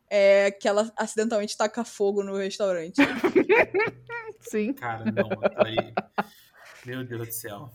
[0.09, 2.95] é, que ela acidentalmente taca fogo no restaurante.
[4.41, 4.73] Sim.
[4.73, 5.93] Cara, não, ali.
[6.85, 7.69] Meu Deus do céu.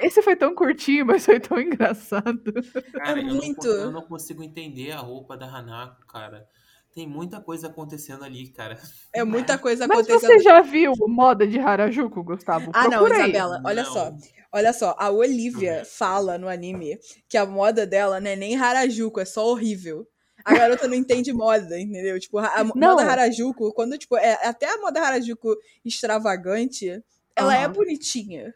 [0.00, 2.52] Esse foi tão curtinho, mas foi tão engraçado.
[2.92, 3.60] Cara, eu, não, muito.
[3.60, 6.46] co- eu não consigo entender a roupa da Hanako, cara.
[6.94, 8.78] Tem muita coisa acontecendo ali, cara.
[9.14, 10.30] É muita coisa Mas acontecendo.
[10.30, 12.70] você já viu moda de Harajuku, Gustavo?
[12.74, 13.12] Ah, não, aí.
[13.12, 13.92] Isabela, olha Não.
[13.92, 14.12] só.
[14.54, 19.20] Olha só, a Olivia fala no anime que a moda dela não é nem Harajuku,
[19.20, 20.06] é só horrível.
[20.44, 22.18] A garota não entende moda, entendeu?
[22.18, 22.96] Tipo, a Não.
[22.96, 27.02] moda Harajuku, quando, tipo, é, até a moda Harajuku extravagante,
[27.36, 27.72] ela é Aham.
[27.72, 28.54] bonitinha.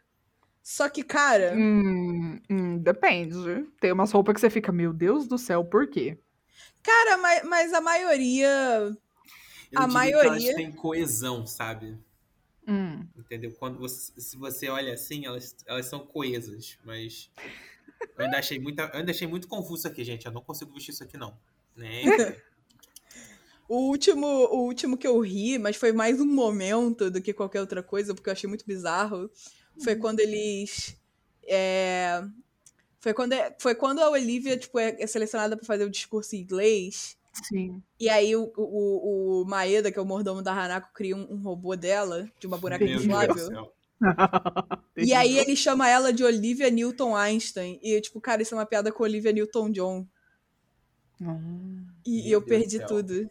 [0.62, 3.36] Só que, cara, Hum, hum, depende.
[3.80, 6.18] Tem umas roupas que você fica, meu Deus do céu, por quê?
[6.82, 8.48] cara, mas, mas a maioria.
[9.72, 11.96] Eu A que maioria- elas têm coesão, sabe?
[12.66, 13.06] Hum.
[13.16, 13.52] Entendeu?
[13.58, 17.30] Quando você, se você olha assim, elas, elas são coesas, mas
[18.16, 20.26] eu ainda achei muita, eu ainda achei muito confuso aqui, gente.
[20.26, 21.36] Eu não consigo vestir isso aqui não.
[21.76, 22.02] Né?
[23.68, 27.60] O último, o último que eu ri, mas foi mais um momento do que qualquer
[27.60, 29.28] outra coisa, porque eu achei muito bizarro,
[29.82, 30.96] foi quando eles.
[31.48, 32.22] é,
[33.00, 36.40] Foi, quando, foi quando a Olivia tipo, é é selecionada pra fazer o discurso em
[36.40, 37.16] inglês.
[37.32, 37.82] Sim.
[38.00, 41.42] E aí o, o, o Maeda, que é o mordomo da Hanako, cria um, um
[41.42, 43.36] robô dela, de uma boneca Meu Deus do inflável.
[43.36, 43.72] céu.
[44.96, 47.78] E aí ele chama ela de Olivia Newton Einstein.
[47.82, 50.06] E, tipo, cara, isso é uma piada com Olivia Newton John.
[51.20, 51.86] Hum.
[52.04, 52.86] E, eu Deus perdi céu.
[52.86, 53.30] tudo.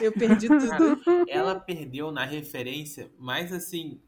[0.00, 1.02] Eu perdi tudo.
[1.28, 4.00] Ela perdeu na referência mais assim,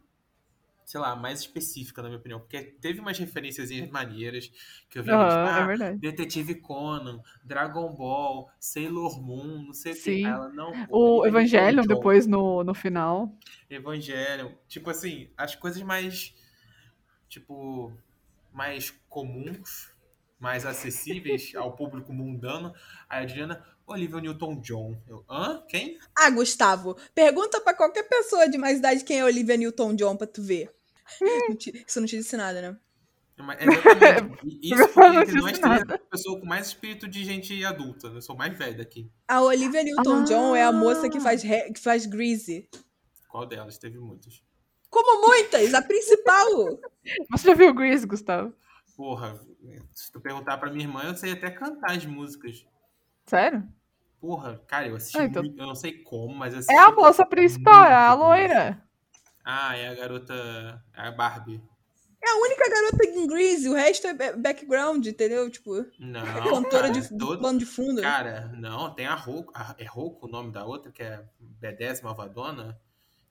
[0.85, 2.39] sei lá, mais específica, na minha opinião.
[2.39, 4.53] Porque teve umas referências maneiras
[4.89, 5.11] que eu vi.
[5.11, 5.99] Tipo, é ah, verdade.
[5.99, 10.25] Detetive Conan, Dragon Ball, Sailor Moon, não sei o que.
[10.25, 10.73] Ela não.
[10.91, 13.35] O Evangelion depois no, no final.
[13.69, 14.51] Evangelion.
[14.69, 16.35] Tipo assim, as coisas mais.
[17.29, 17.93] Tipo.
[18.53, 19.92] Mais comuns,
[20.43, 22.75] mais acessíveis ao público mundano.
[23.09, 25.01] Aí a Adriana, Olivia Newton-John.
[25.07, 25.63] Eu, hã?
[25.69, 25.99] Quem?
[26.19, 30.43] Ah, Gustavo, pergunta pra qualquer pessoa de mais idade quem é Olivia Newton-John pra tu
[30.43, 30.69] ver.
[31.21, 32.77] Não te- Isso não te disse nada, né?
[33.39, 34.59] Mas, Exatamente.
[34.63, 38.09] Isso porque entre nós três é a pessoa com mais espírito de gente adulta.
[38.09, 39.09] Eu sou mais velho daqui.
[39.29, 41.21] A Olivia Newton-John é a moça que Ah.
[41.21, 42.69] faz, que faz Greasy.
[43.29, 43.79] Qual delas?
[43.79, 44.43] Teve muitas.
[44.91, 46.79] Como muitas, a principal.
[47.31, 48.53] Você já viu o Grease, Gustavo?
[48.97, 49.41] Porra,
[49.93, 52.65] se tu perguntar pra minha irmã, eu sei até cantar as músicas.
[53.27, 53.67] Sério?
[54.21, 56.73] Porra, cara, eu assisti Ah, então- muito, eu não sei como, mas assisti.
[56.75, 58.83] É a moça principal, é a loira.
[59.45, 60.85] Ah, é a garota.
[60.95, 61.63] É a Barbie.
[62.25, 65.51] É a única garota em Grease, o resto é ba- background, entendeu?
[65.51, 66.21] Tipo, Não.
[66.21, 68.01] é cantora cara, de, de todo- plano de fundo.
[68.01, 69.53] Cara, não, tem a Roku.
[69.77, 71.25] É Roku o nome da outra, que é
[71.61, 72.79] B10 Malvadona,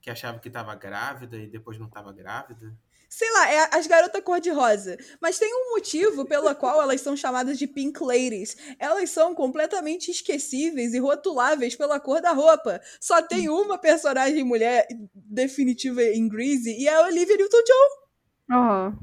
[0.01, 2.75] que achava que tava grávida e depois não tava grávida.
[3.13, 4.97] Sei lá, é a- as garotas cor-de-rosa.
[5.21, 8.55] Mas tem um motivo pelo qual elas são chamadas de Pink Ladies.
[8.79, 12.79] Elas são completamente esquecíveis e rotuláveis pela cor da roupa.
[13.01, 18.55] Só tem uma personagem mulher definitiva em Greasy e é a Olivia Newton-John.
[18.57, 18.97] Aham.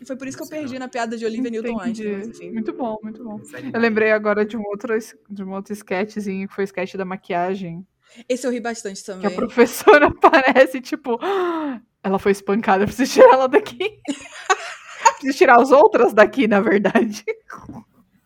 [0.00, 1.50] E foi por isso que eu perdi na piada de Olivia.
[1.50, 2.52] Newton-John.
[2.54, 3.38] Muito bom, muito bom.
[3.74, 4.94] Eu lembrei agora de um outro,
[5.28, 7.86] de um outro sketchzinho, que foi o sketch da maquiagem.
[8.28, 9.36] Esse eu ri bastante Que a também.
[9.36, 14.00] professora aparece, tipo, "Ah, ela foi espancada, eu preciso tirar ela daqui.
[15.18, 17.24] preciso tirar as outras daqui, na verdade.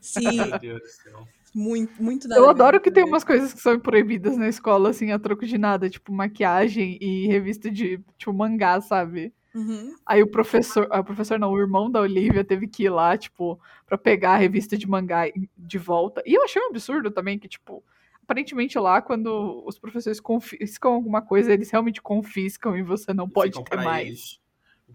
[0.01, 1.29] Sim, Meu Deus do céu.
[1.55, 3.13] muito, muito nada Eu adoro que tem também.
[3.13, 7.27] umas coisas que são proibidas na escola, assim, a troco de nada, tipo maquiagem e
[7.27, 9.33] revista de, tipo, mangá, sabe?
[9.55, 9.95] Uhum.
[10.07, 13.59] Aí o professor, a professor não, o irmão da Olivia teve que ir lá, tipo,
[13.87, 15.25] pra pegar a revista de mangá
[15.57, 16.23] de volta.
[16.27, 17.83] E eu achei um absurdo também que, tipo,
[18.31, 23.53] aparentemente lá, quando os professores confiscam alguma coisa, eles realmente confiscam e você não pode
[23.65, 24.07] ter pra mais.
[24.07, 24.41] eles.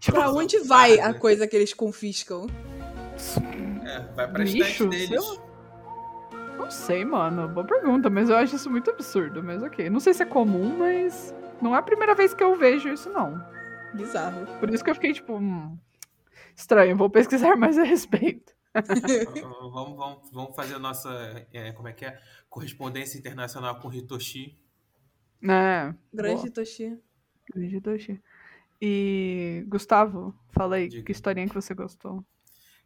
[0.06, 1.18] Pra Usam onde vai a farda.
[1.18, 2.46] coisa que eles confiscam?
[3.84, 5.40] É, vai pra Lixo, deles.
[6.58, 7.46] Não sei, mano.
[7.48, 9.42] Boa pergunta, mas eu acho isso muito absurdo.
[9.42, 9.90] Mas ok.
[9.90, 13.10] Não sei se é comum, mas não é a primeira vez que eu vejo isso,
[13.10, 13.42] não.
[13.92, 14.46] Bizarro.
[14.58, 15.76] Por isso que eu fiquei, tipo, hum,
[16.54, 18.55] estranho, vou pesquisar mais a respeito.
[19.72, 21.10] Vamos, vamos, vamos fazer a nossa.
[21.52, 22.20] é, como é que é?
[22.48, 24.58] Correspondência internacional com o Hitoshi.
[25.42, 25.94] É.
[26.12, 26.52] Grande boa.
[26.52, 26.98] Toshi.
[27.54, 28.22] Grande Toshi.
[28.80, 31.04] E, Gustavo, fala aí, Diga.
[31.04, 32.24] que historinha que você gostou?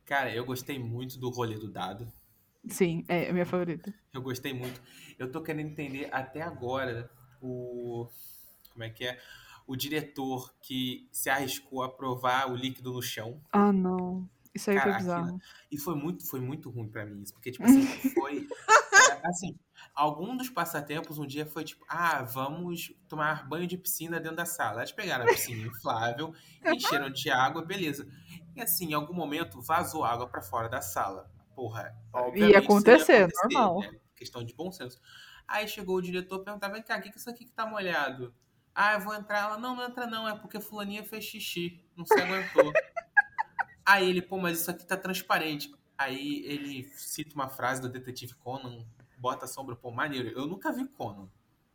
[0.05, 2.11] Cara, eu gostei muito do rolê do dado.
[2.69, 3.93] Sim, é a minha favorita.
[4.13, 4.81] Eu gostei muito.
[5.19, 8.09] Eu tô querendo entender até agora o.
[8.73, 9.19] Como é que é?
[9.67, 13.41] O diretor que se arriscou a provar o líquido no chão.
[13.53, 14.29] Ah, não.
[14.61, 15.25] Isso aí foi bizarro.
[15.25, 17.33] aquilo- E foi muito, foi muito ruim pra mim isso.
[17.33, 18.47] Porque, tipo assim, foi.
[19.23, 19.57] é, assim,
[19.95, 24.45] algum dos passatempos um dia foi tipo, ah, vamos tomar banho de piscina dentro da
[24.45, 24.81] sala.
[24.81, 26.35] Eles pegaram a piscina inflável,
[26.67, 28.07] encheram de água, beleza.
[28.55, 31.31] E assim, em algum momento vazou água pra fora da sala.
[31.55, 33.81] Porra, obviamente isso acontecer, normal.
[33.81, 33.91] né?
[34.17, 35.01] Questão de bom senso.
[35.47, 37.53] Aí chegou o diretor e perguntava, vem cá, o que que é isso aqui que
[37.53, 38.35] tá molhado?
[38.75, 39.41] Ah, eu vou entrar.
[39.41, 42.73] Ela, não, não entra não, é porque fulaninha fez xixi, não se aguentou.
[43.91, 45.75] Aí ele, pô, mas isso aqui tá transparente.
[45.99, 48.85] Aí ele cita uma frase do detetive Conan,
[49.19, 50.29] bota a sombra, pô, maneiro.
[50.29, 51.29] Eu nunca vi Conan,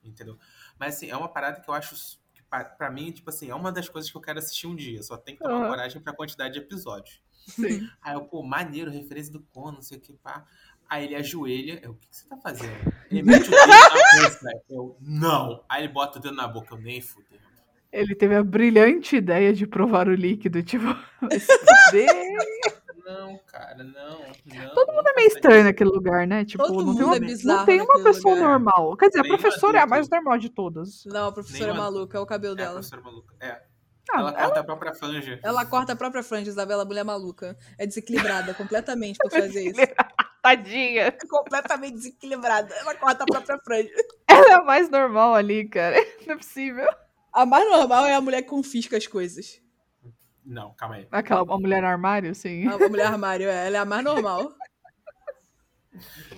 [0.04, 0.38] entendeu?
[0.80, 3.56] Mas assim, é uma parada que eu acho que pa- pra mim, tipo assim, é
[3.56, 5.04] uma das coisas que eu quero assistir um dia.
[5.04, 5.68] Só tem que tomar Aham.
[5.70, 7.22] coragem pra quantidade de episódios.
[7.48, 7.88] Sim.
[8.02, 10.46] Aí eu, pô, maneiro, referência do Conan, não sei o que, pá.
[10.90, 12.78] Aí ele ajoelha, eu, o que, que você tá fazendo?
[13.10, 15.64] Ele mete o dedo na boca, eu, não.
[15.68, 17.44] Aí ele bota o dedo na boca, eu nem fudendo.
[17.98, 20.86] Ele teve a brilhante ideia de provar o líquido, tipo.
[23.06, 24.74] Não, cara, não, não.
[24.74, 26.44] Todo mundo é meio estranho naquele lugar, né?
[26.44, 28.50] Tipo, Todo não tem mundo uma, é bizarro não tem uma pessoa lugar.
[28.50, 28.98] normal.
[28.98, 31.06] Quer dizer, a Nenhum professora é a mais normal de todas.
[31.06, 32.74] Não, a professora é Nenhuma- maluca, é o cabelo É a dela.
[32.74, 33.36] professora maluca.
[33.40, 33.62] É.
[34.12, 35.40] Ah, ela corta a própria franja.
[35.44, 37.56] Ela corta a própria franja, Isabela, mulher maluca.
[37.78, 39.82] É desequilibrada completamente pra fazer isso.
[40.42, 41.02] Tadinha.
[41.04, 42.74] É completamente desequilibrada.
[42.74, 43.90] Ela corta a própria franja.
[44.28, 45.96] Ela é a mais normal ali, cara.
[46.26, 46.88] Não é possível.
[47.36, 49.62] A mais normal é a mulher que confisca as coisas.
[50.46, 51.08] Não, calma aí.
[51.12, 52.66] Aquela uma mulher armário, sim.
[52.66, 53.68] A mulher armário, é.
[53.68, 54.54] Ela é a mais normal.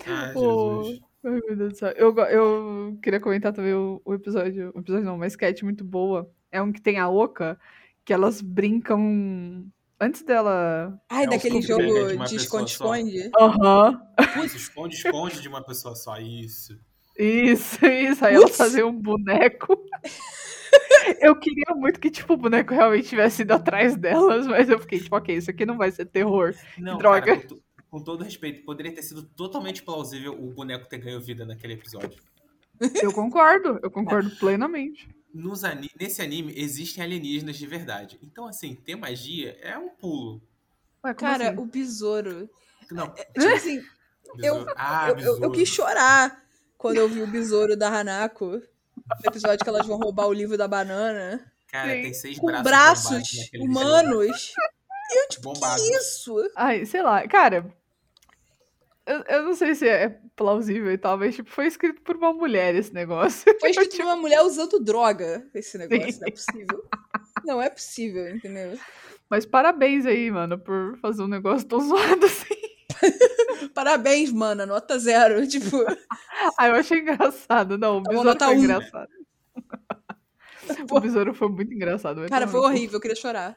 [0.07, 1.01] Ai, Pô, Jesus.
[1.23, 1.89] Ai, meu Deus do céu.
[1.91, 4.71] Eu, eu queria comentar também o, o episódio.
[4.73, 6.31] O episódio não, uma sketch muito boa.
[6.51, 7.59] É um que tem a Oca,
[8.03, 9.67] que elas brincam.
[9.99, 10.99] Antes dela.
[11.09, 13.29] Ai, É daquele jogo uma de esconde-esconde.
[13.39, 14.01] Aham.
[14.43, 16.17] Isso, esconde, esconde de uma pessoa só.
[16.17, 16.79] Isso.
[17.15, 18.25] Isso, isso.
[18.25, 18.57] Aí elas Putz.
[18.57, 19.77] faziam um boneco.
[21.21, 24.99] Eu queria muito que, tipo, o boneco realmente tivesse ido atrás delas, mas eu fiquei,
[24.99, 26.53] tipo, ok, isso aqui não vai ser terror.
[26.77, 27.25] Não, droga.
[27.37, 27.59] cara, com,
[27.89, 32.19] com todo respeito, poderia ter sido totalmente plausível o boneco ter ganho vida naquele episódio.
[33.01, 35.07] Eu concordo, eu concordo plenamente.
[35.33, 35.61] Nos
[35.99, 38.19] nesse anime existem alienígenas de verdade.
[38.21, 40.41] Então, assim, ter magia é um pulo.
[41.03, 41.59] Ué, Cara, assim?
[41.59, 42.49] o besouro.
[42.91, 43.81] Não, Tipo assim,
[44.39, 46.43] eu- ah, eu, eu, eu quis chorar
[46.77, 48.61] quando eu vi o besouro da Hanako.
[49.23, 51.51] No episódio que elas vão roubar o livro da banana.
[51.67, 52.01] Cara, Sim.
[52.01, 54.53] tem seis Com braços, braços humanos.
[55.09, 55.81] E eu, tipo, Bombado.
[55.81, 56.35] que isso?
[56.55, 57.65] Ai, sei lá, cara.
[59.05, 62.33] Eu, eu não sei se é plausível e tal, mas tipo, foi escrito por uma
[62.33, 63.43] mulher esse negócio.
[63.59, 66.11] Foi escrito por uma mulher usando droga, esse negócio.
[66.11, 66.19] Sim.
[66.19, 66.89] Não é possível.
[67.45, 68.77] Não é possível, entendeu?
[69.29, 72.55] Mas parabéns aí, mano, por fazer um negócio tão zoado assim.
[73.77, 75.45] Parabéns, mana, nota zero.
[75.47, 75.85] Tipo,
[76.57, 77.77] Ah, eu achei engraçado.
[77.77, 78.63] Não, o Tá besouro nota foi um.
[78.63, 79.09] engraçado.
[80.91, 82.27] O besouro foi muito engraçado.
[82.27, 83.55] cara, foi horrível, eu queria chorar.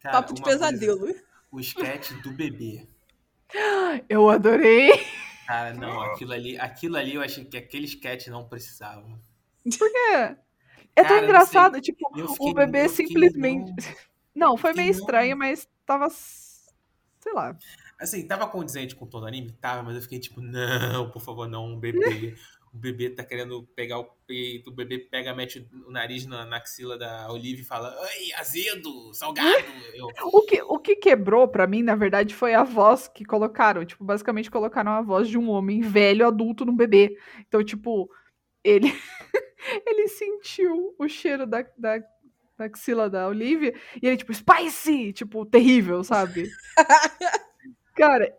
[0.00, 1.14] Cara, Papo de uma coisa, pesadelo.
[1.52, 2.86] o sketch do bebê.
[4.08, 4.90] Eu adorei.
[5.46, 9.06] Cara, não, aquilo ali, aquilo ali eu achei que aquele sketch não precisava.
[9.78, 10.36] Por quê?
[10.94, 13.72] É Cara, tão não engraçado, tipo, fiquei- o bebê simplesmente.
[14.34, 14.98] Não, foi meio não.
[15.00, 16.10] estranho, mas tava.
[16.10, 17.56] Sei lá.
[17.98, 19.52] Assim, tava condizente com o tom do anime?
[19.52, 22.34] Tava, mas eu fiquei tipo, não, por favor, não, um bebê.
[22.72, 26.58] O bebê tá querendo pegar o peito, o bebê pega, mete o nariz na, na
[26.58, 29.48] axila da Olivia e fala, ai, azedo, salgado.
[29.94, 33.82] Eu, O que, o que quebrou pra mim, na verdade, foi a voz que colocaram.
[33.82, 37.16] Tipo, basicamente colocaram a voz de um homem velho, adulto, num bebê.
[37.48, 38.10] Então, tipo,
[38.62, 38.88] ele.
[39.86, 41.98] ele sentiu o cheiro da, da,
[42.58, 45.14] da axila da Olivia e ele, tipo, spicy!
[45.14, 46.50] Tipo, terrível, sabe?
[47.96, 48.32] Cara,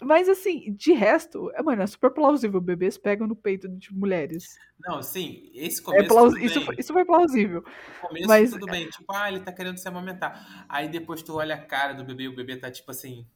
[0.00, 2.60] mas assim, de resto, é, mano, é super plausível.
[2.60, 4.56] Bebês pegam no peito de mulheres.
[4.86, 7.62] não, sim, esse É começo plaus- tudo isso, foi- isso foi plausível.
[8.02, 10.64] No começo mas- tudo bem, tipo, ah, ele tá querendo se amamentar.
[10.68, 13.26] Aí depois tu olha a cara do bebê e o bebê tá, tipo assim,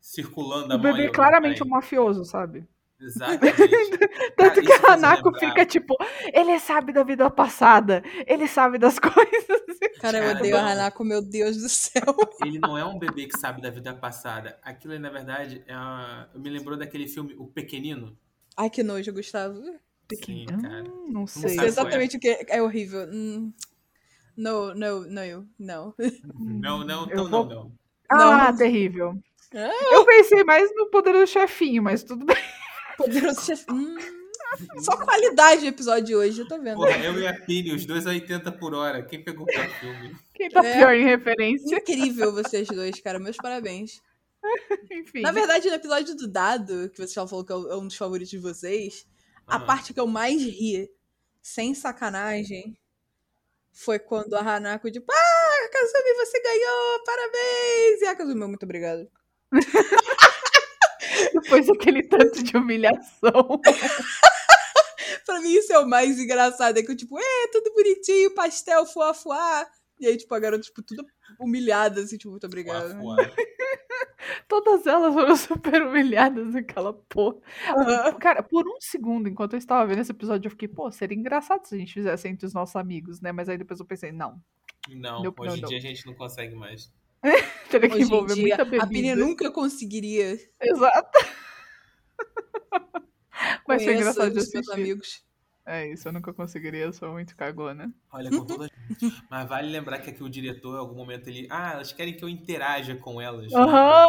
[0.00, 0.92] circulando a O mão.
[0.92, 1.68] bebê aí, é claramente aí.
[1.68, 2.64] um mafioso, sabe?
[3.04, 3.56] Exatamente.
[4.36, 5.40] Tanto Cara, que a Hanako lembrar.
[5.48, 5.96] fica tipo,
[6.32, 9.62] ele sabe da vida passada, ele sabe das coisas.
[10.00, 10.68] Cara, eu odeio a não.
[10.70, 12.02] Hanako, meu Deus do céu.
[12.44, 14.58] Ele não é um bebê que sabe da vida passada.
[14.62, 16.28] Aquilo, na verdade, é uma...
[16.34, 18.16] me lembrou daquele filme O Pequenino.
[18.56, 19.62] Ai, que nojo, Gustavo.
[20.24, 20.84] Sim, Hum, cara.
[21.08, 21.42] não sei.
[21.42, 23.08] Sei sabe exatamente o que é, é horrível.
[23.10, 23.52] Hum.
[24.36, 25.94] No, no, não.
[26.34, 27.72] Não, não, Eu não, vou- não, não.
[28.10, 28.56] Ah, Não.
[28.58, 29.18] terrível.
[29.54, 29.70] Ah.
[29.92, 32.36] Eu pensei mais no poderoso chefinho, mas tudo bem.
[32.96, 33.64] Poderoso chefe.
[33.70, 33.96] Hum.
[34.78, 36.76] Só qualidade do episódio de hoje, eu tô vendo.
[36.76, 39.02] Porra, eu e a Pini, os dois a 80 por hora.
[39.02, 40.16] Quem pegou o pior filme?
[40.32, 40.78] Quem tá É.
[40.78, 41.76] pior em referência?
[41.76, 43.18] Incrível vocês dois, cara.
[43.18, 44.00] Meus parabéns.
[44.92, 45.22] Enfim.
[45.22, 48.30] Na verdade, no episódio do Dado, que você já falou que é um dos favoritos
[48.30, 49.06] de vocês,
[49.46, 49.60] a Ah.
[49.60, 50.88] parte que eu mais ri,
[51.42, 52.78] sem sacanagem,
[53.72, 58.02] foi quando a Hanako, tipo, ah, Kazumi, você ganhou, parabéns!
[58.02, 59.08] E a Kazumi, muito obrigada.
[61.32, 63.60] Depois daquele tanto de humilhação.
[65.26, 66.78] Pra mim, isso é o mais engraçado.
[66.78, 69.66] É que eu, tipo, é, tudo bonitinho, pastel, fuá, fuá.
[69.98, 71.04] E aí, tipo, a garota, tipo, tudo
[71.40, 72.90] humilhada, assim, tipo, muito obrigada.
[72.90, 73.16] Fuá, fuá.
[74.48, 77.36] Todas elas foram super humilhadas naquela porra.
[77.68, 78.14] Aham.
[78.18, 81.64] Cara, por um segundo, enquanto eu estava vendo esse episódio, eu fiquei, pô, seria engraçado
[81.66, 83.32] se a gente fizesse entre os nossos amigos, né?
[83.32, 84.40] Mas aí depois eu pensei, não.
[84.88, 86.92] Não, Não, hoje em não, dia a gente não consegue mais.
[87.70, 89.16] Teria que Hoje envolver dia, muita a Pini bebida.
[89.16, 91.18] nunca conseguiria Exato.
[93.66, 94.72] Mas foi engraçado de os meus assistir.
[94.72, 95.24] amigos.
[95.66, 97.90] É isso, eu nunca conseguiria, eu sou muito cagona.
[98.12, 98.68] Olha, com toda...
[99.30, 101.46] Mas vale lembrar que aqui o diretor, em algum momento, ele...
[101.50, 103.50] Ah, elas querem que eu interaja com elas.
[103.50, 103.58] né?
[103.58, 104.08] Aham.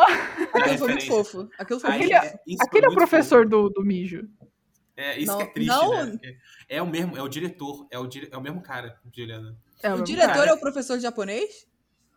[0.54, 1.49] Aquilo foi muito fofo.
[1.58, 4.28] Aquilo foi Aí, muito Aquele- foi Aquele é o professor do, do mijo.
[4.97, 6.19] É, isso Não- que é triste, não- né?
[6.67, 7.88] É o mesmo, é o diretor.
[7.89, 8.28] É o, dire...
[8.30, 9.58] é o mesmo cara, Juliana.
[9.82, 10.49] É, O mesmo diretor cara.
[10.51, 11.65] é o professor japonês?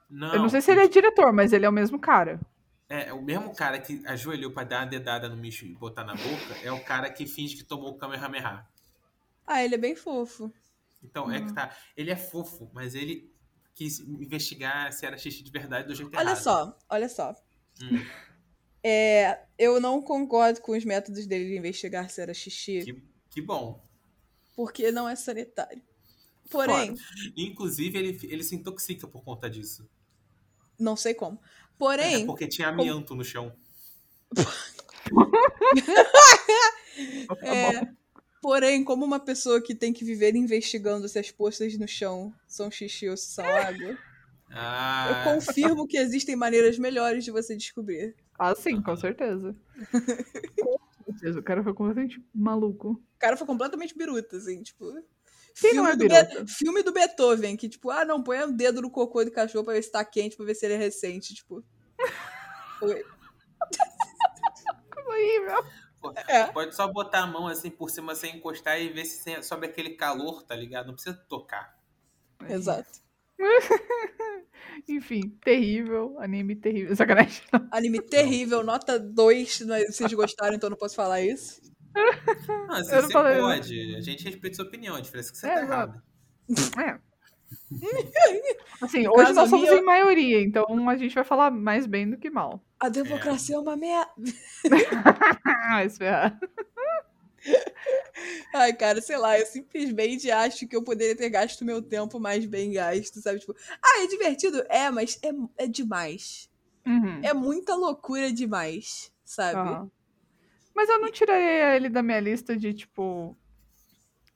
[0.09, 0.35] Não.
[0.35, 2.41] Eu não sei se ele é diretor, mas ele é o mesmo cara.
[2.89, 6.15] É, o mesmo cara que ajoelhou pra dar uma dedada no bicho e botar na
[6.15, 8.67] boca é o cara que finge que tomou o Kamehameha.
[9.47, 10.51] Ah, ele é bem fofo.
[11.03, 11.77] Então, é que tá.
[11.97, 13.31] Ele é fofo, mas ele
[13.75, 16.43] quis investigar se era xixi de verdade do jeito Olha errado.
[16.43, 17.35] só, olha só.
[17.81, 18.05] Hum,
[18.83, 23.41] É, eu não concordo com os métodos dele de investigar se era xixi, que, que
[23.43, 23.85] bom.
[24.57, 25.83] porque não é sanitário.
[26.51, 26.95] Porém,
[27.37, 29.89] Inclusive, ele, ele se intoxica por conta disso.
[30.79, 31.39] Não sei como.
[31.43, 33.53] É Porém, porque tinha amianto no chão.
[37.29, 37.89] Tá é,
[38.43, 42.71] porém, como uma pessoa que tem que viver investigando se as poças no chão são
[42.71, 43.97] xixi ou se são água,
[44.51, 48.17] Ah, eu confirmo que existem maneiras melhores de você descobrir.
[48.39, 49.55] Ah, sim, com certeza.
[50.59, 51.39] com certeza.
[51.39, 52.93] O cara foi completamente maluco.
[52.93, 54.85] O cara foi completamente biruta, assim, tipo.
[55.61, 56.07] Quem não é do?
[56.09, 59.65] Be- filme do Beethoven, que, tipo, ah, não, põe o dedo no cocô do cachorro
[59.65, 61.65] pra ver se tá quente, pra ver se ele é recente, tipo.
[62.79, 63.05] Foi.
[65.07, 65.65] Horrível.
[66.29, 66.45] É.
[66.47, 69.91] Pode só botar a mão assim por cima sem encostar e ver se sobe aquele
[69.91, 70.87] calor, tá ligado?
[70.87, 71.77] Não precisa tocar.
[72.49, 73.01] Exato.
[74.89, 76.17] Enfim, terrível.
[76.21, 76.95] Anime terrível.
[76.95, 77.43] Sacanagem.
[77.73, 79.63] Anime terrível, nota 2.
[79.63, 81.61] Mas vocês gostaram, então não posso falar isso.
[82.49, 83.49] Não, assim, Eu não você falei, não.
[83.49, 83.97] pode.
[83.97, 84.97] A gente respeita sua opinião.
[84.97, 86.03] A diferença é que você É, tá errado.
[86.79, 86.99] É.
[88.81, 92.17] Assim, hoje nós somos minha- em maioria, então a gente vai falar mais bem do
[92.19, 92.63] que mal.
[92.81, 94.13] A democracia é, uma merda.
[95.45, 96.39] Ah, esperar.
[98.53, 102.45] Ai, cara, sei lá, eu simplesmente acho que eu poderia ter gasto meu tempo mais
[102.45, 103.39] bem gasto, sabe?
[103.39, 104.65] Tipo, ah, é divertido?
[104.69, 105.31] É, mas é,
[105.65, 106.51] é demais.
[106.87, 107.21] Uhum.
[107.23, 109.59] É muita loucura demais, sabe?
[109.61, 109.91] Aham.
[110.79, 113.37] Mas eu não tiraria ele da minha lista de, tipo,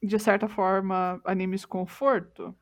[0.03, 2.53] de certa forma, animes conforto.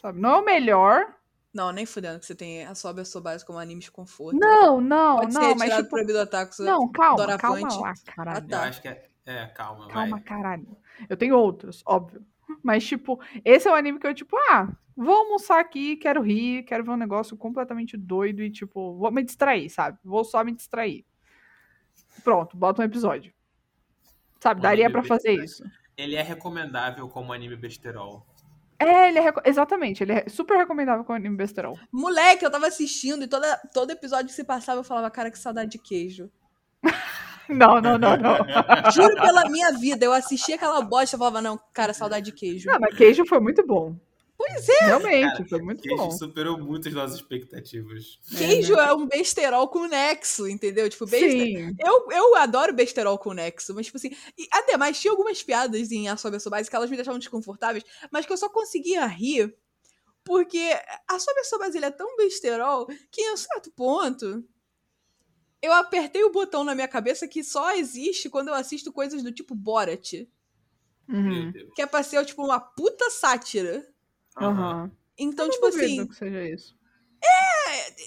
[0.00, 0.20] Sabe?
[0.20, 1.12] Não é o melhor.
[1.52, 4.38] Não, nem fudendo que você tem a Sobe a Sobase como anime de conforto.
[4.38, 6.60] Não, não, Pode não, ser mas tipo, proibido ataques.
[6.60, 7.62] não, calma, Doravante.
[7.66, 8.38] calma lá, caralho.
[8.38, 8.56] Ah, tá.
[8.58, 9.08] Eu acho que é.
[9.26, 10.20] É, calma, Calma, vai.
[10.20, 10.76] caralho.
[11.08, 12.24] Eu tenho outros, óbvio.
[12.62, 16.62] Mas, tipo, esse é o anime que eu, tipo, ah, vou almoçar aqui, quero rir,
[16.62, 19.98] quero ver um negócio completamente doido e, tipo, vou me distrair, sabe?
[20.04, 21.04] Vou só me distrair.
[22.22, 23.32] Pronto, bota um episódio.
[24.40, 25.64] Sabe, Um daria pra fazer isso.
[25.96, 28.26] Ele é recomendável como anime besterol.
[28.78, 29.32] É, ele é.
[29.44, 31.78] Exatamente, ele é super recomendável com anime besterol.
[31.90, 35.38] Moleque, eu tava assistindo e toda, todo episódio que se passava eu falava, cara, que
[35.38, 36.30] saudade de queijo.
[37.48, 38.38] Não, não, não, não.
[38.92, 42.68] Juro pela minha vida, eu assistia aquela bosta e falava, não, cara, saudade de queijo.
[42.68, 43.94] Não, mas queijo foi muito bom.
[44.36, 44.84] Pois é.
[44.84, 46.10] Realmente, Cara, foi muito Queijo bom.
[46.10, 48.18] superou muito as nossas expectativas.
[48.36, 48.88] Queijo né?
[48.88, 50.88] é um besterol com nexo, entendeu?
[50.90, 51.30] Tipo, bester...
[51.30, 51.76] Sim.
[51.78, 54.10] Eu, eu adoro besterol com nexo, mas, tipo assim.
[54.36, 57.84] E, ademais, tinha algumas piadas em A Sobe a Sobase que elas me deixavam desconfortáveis,
[58.10, 59.56] mas que eu só conseguia rir
[60.22, 60.76] porque
[61.08, 64.44] A Sobe a Sobase ele é tão besterol que, em um certo ponto,
[65.62, 69.32] eu apertei o botão na minha cabeça que só existe quando eu assisto coisas do
[69.32, 70.26] tipo Borat,
[71.08, 71.52] Uhum.
[71.74, 73.86] Que é pra ser, tipo, uma puta sátira.
[74.36, 74.90] Aham.
[75.18, 76.06] Então, Eu tipo assim.
[76.06, 76.76] que seja isso.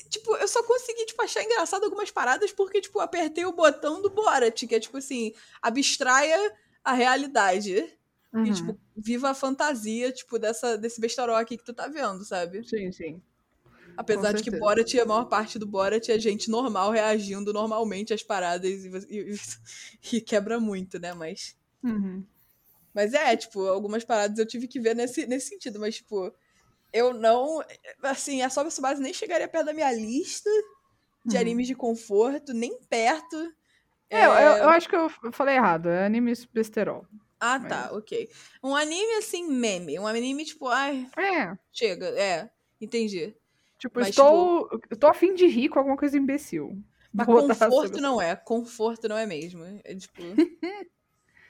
[0.10, 4.10] Tipo, eu só consegui, tipo, achar engraçado algumas paradas porque, tipo, apertei o botão do
[4.10, 6.38] Borat, que é, tipo assim, abstraia
[6.84, 7.98] a realidade.
[8.34, 8.46] Uhum.
[8.46, 12.68] E, tipo, viva a fantasia, tipo, dessa, desse besterol aqui que tu tá vendo, sabe?
[12.68, 13.22] Sim, sim.
[13.98, 14.52] Apesar de que.
[14.52, 19.36] Borat, a maior parte do Borat é gente normal reagindo normalmente às paradas e, e-
[20.14, 21.14] e quebra muito, né?
[21.14, 21.56] Mas.
[21.84, 22.24] Uhum.
[22.94, 26.34] Mas é, tipo, algumas paradas eu tive que ver nesse, nesse sentido, mas, tipo,
[26.92, 27.64] eu não.
[28.04, 30.50] Assim, a Sobe Base nem chegaria perto da minha lista
[31.26, 31.42] de Uhum.
[31.42, 33.38] animes de conforto, nem perto.
[34.10, 35.90] É, eu, eu acho que eu falei errado.
[35.90, 37.06] É anime besterol.
[37.40, 38.30] Ah, tá, ok.
[38.64, 39.98] Um anime assim, meme.
[40.00, 41.56] Um anime, tipo, ai, É.
[41.72, 42.50] chega, é,
[42.82, 43.36] entendi.
[43.78, 46.78] Tipo, Mas, estou, estou afim de rir com alguma coisa imbecil.
[47.14, 48.36] Mas Vou conforto não é.
[48.36, 49.64] Conforto não é mesmo.
[49.84, 50.22] É tipo.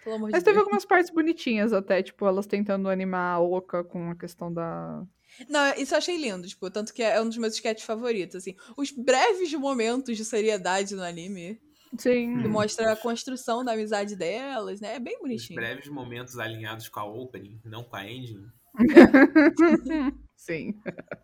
[0.03, 0.65] Pelo amor Mas de teve Deus.
[0.65, 5.03] algumas partes bonitinhas até, tipo, elas tentando animar a Oka com a questão da.
[5.47, 8.55] Não, isso eu achei lindo, tipo, tanto que é um dos meus sketches favoritos, assim.
[8.75, 11.59] Os breves momentos de seriedade no anime,
[11.97, 12.41] Sim.
[12.41, 14.95] que mostra a construção da amizade delas, né?
[14.95, 15.59] É bem Os bonitinho.
[15.59, 18.45] breves momentos alinhados com a opening, não com a ending.
[20.35, 20.73] Sim.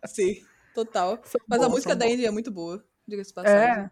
[0.06, 0.42] Sim,
[0.74, 1.20] total.
[1.24, 2.06] São Mas a música da.
[2.06, 3.84] Andy é muito boa, diga-se passagem.
[3.84, 3.90] É.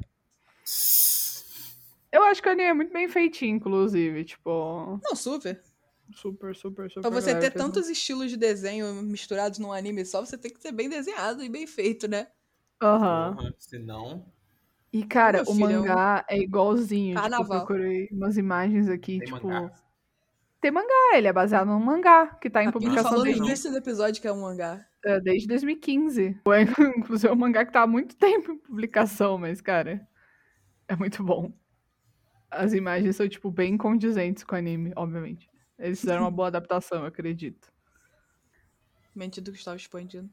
[2.14, 4.24] Eu acho que o anime é muito bem feitinho, inclusive.
[4.24, 5.60] Tipo, Não, super.
[6.14, 7.00] super, super, super.
[7.00, 10.60] Pra você ter fez tantos estilos de desenho misturados num anime só, você tem que
[10.60, 12.28] ser bem desenhado e bem feito, né?
[12.80, 13.34] um- Aham.
[13.36, 14.26] Porra, senão,
[14.92, 17.16] E, cara, Meu o filho, é um mangá é igualzinho.
[17.16, 17.66] Tipo, eu carnaval.
[17.66, 19.48] procurei umas imagens aqui, tem tipo.
[19.48, 19.72] mangá.
[20.60, 23.70] Tem mangá, ele é baseado num mangá que tá em A publicação falou desde, início
[23.72, 24.86] do episódio que é um mangá.
[25.04, 26.40] é, desde 2015.
[26.46, 26.62] É,
[26.96, 30.06] Inclusive, é um mangá que tá há muito tempo em publicação, mas, cara,
[30.86, 31.52] é muito bom.
[32.56, 35.48] As imagens são, tipo, bem condizentes com o anime, obviamente.
[35.78, 37.72] Eles fizeram uma boa adaptação, eu acredito.
[39.14, 40.30] Mente do Gustavo expandindo.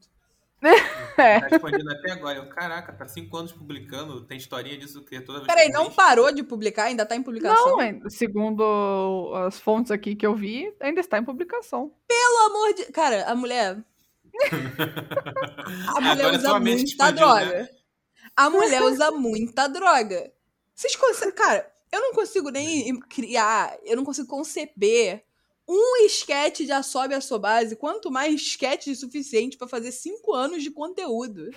[1.18, 1.40] É.
[1.40, 2.38] Tá expandindo até agora.
[2.38, 5.90] Eu, caraca, tá cinco anos publicando, tem historinha disso que toda vez Peraí, que não
[5.90, 6.84] parou de publicar?
[6.84, 7.76] Ainda tá em publicação?
[7.76, 11.92] Não, segundo as fontes aqui que eu vi, ainda está em publicação.
[12.08, 12.84] Pelo amor de.
[12.92, 13.84] Cara, a mulher.
[15.94, 17.44] A mulher Agora usa muita expandiu, droga.
[17.44, 17.68] né?
[18.34, 20.32] A mulher usa muita droga.
[20.74, 21.34] Vocês conseguem.
[21.34, 25.22] Cara, eu não consigo nem criar, eu não consigo conceber
[25.68, 30.70] um esquete de Assobe a Sobase, quanto mais esquete suficiente pra fazer cinco anos de
[30.70, 31.48] conteúdo.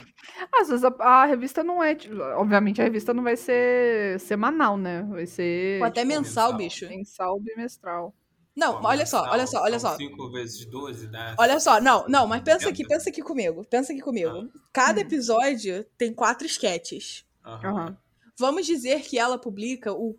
[0.54, 1.96] Às vezes a, a revista não é.
[1.96, 5.02] tipo, obviamente a revista não vai ser semanal, né?
[5.04, 6.58] Vai ser Ou até tipo, mensal, mensal.
[6.58, 6.88] bicho.
[6.88, 8.14] mensal bimestral.
[8.56, 9.98] Não, Pô, olha só, mensal, olha só, olha só.
[9.98, 11.36] 5 vezes 12 dá.
[11.38, 13.66] Olha só, não, não, mas pensa aqui, pensa aqui comigo.
[13.66, 14.50] Pensa aqui comigo.
[14.72, 15.04] Cada Hum.
[15.04, 17.26] episódio tem quatro esquetes.
[17.44, 17.70] Aham.
[17.70, 17.98] Aham.
[18.38, 20.18] Vamos dizer que ela publica o,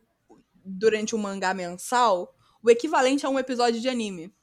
[0.66, 4.34] durante um mangá mensal o equivalente a um episódio de anime.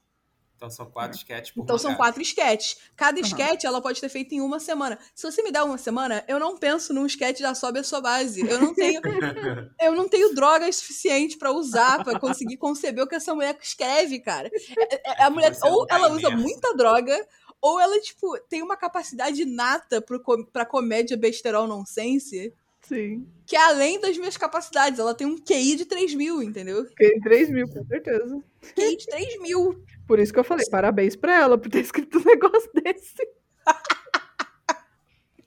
[0.55, 2.03] Então são quatro sketches por Então são mangá.
[2.05, 2.77] quatro esquetes.
[2.95, 3.27] Cada Aham.
[3.27, 4.97] esquete ela pode ter feito em uma semana.
[5.13, 7.99] Se você me der uma semana, eu não penso num esquete da Sobe a sua
[7.99, 8.47] base.
[8.47, 9.01] Eu não tenho,
[9.81, 14.19] eu não tenho drogas suficiente pra usar pra conseguir conceber o que essa mulher escreve,
[14.21, 14.49] cara.
[14.77, 17.13] É- é- A mulher Você não ou ela usa muita droga
[17.59, 22.53] ou ela tipo tem uma capacidade inata pro com- pra comédia besterol nonsense.
[22.83, 23.27] Sim.
[23.45, 24.99] Que é além das minhas capacidades.
[24.99, 26.85] Ela tem um QI de 3 mil, entendeu?
[26.85, 28.43] Fiquei 3 mil, com certeza.
[28.75, 29.83] QI de 3 mil.
[30.07, 33.15] Por isso que eu falei, parabéns pra ela por ter escrito um negócio desse.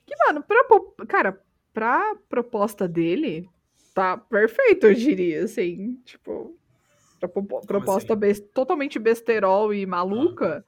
[0.05, 0.65] que, mano, pra,
[1.07, 1.41] cara,
[1.73, 3.47] pra proposta dele,
[3.93, 6.57] tá perfeito, eu diria, assim, tipo,
[7.19, 8.19] pra propo- proposta assim?
[8.19, 10.65] bes- totalmente besterol e maluca,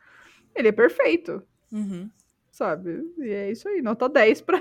[0.56, 1.42] ele é perfeito,
[1.72, 2.10] Uhum.
[2.52, 3.04] sabe?
[3.18, 4.60] E é isso aí, nota 10 pra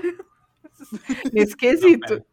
[1.33, 2.07] nesse quesito.
[2.07, 2.25] pera.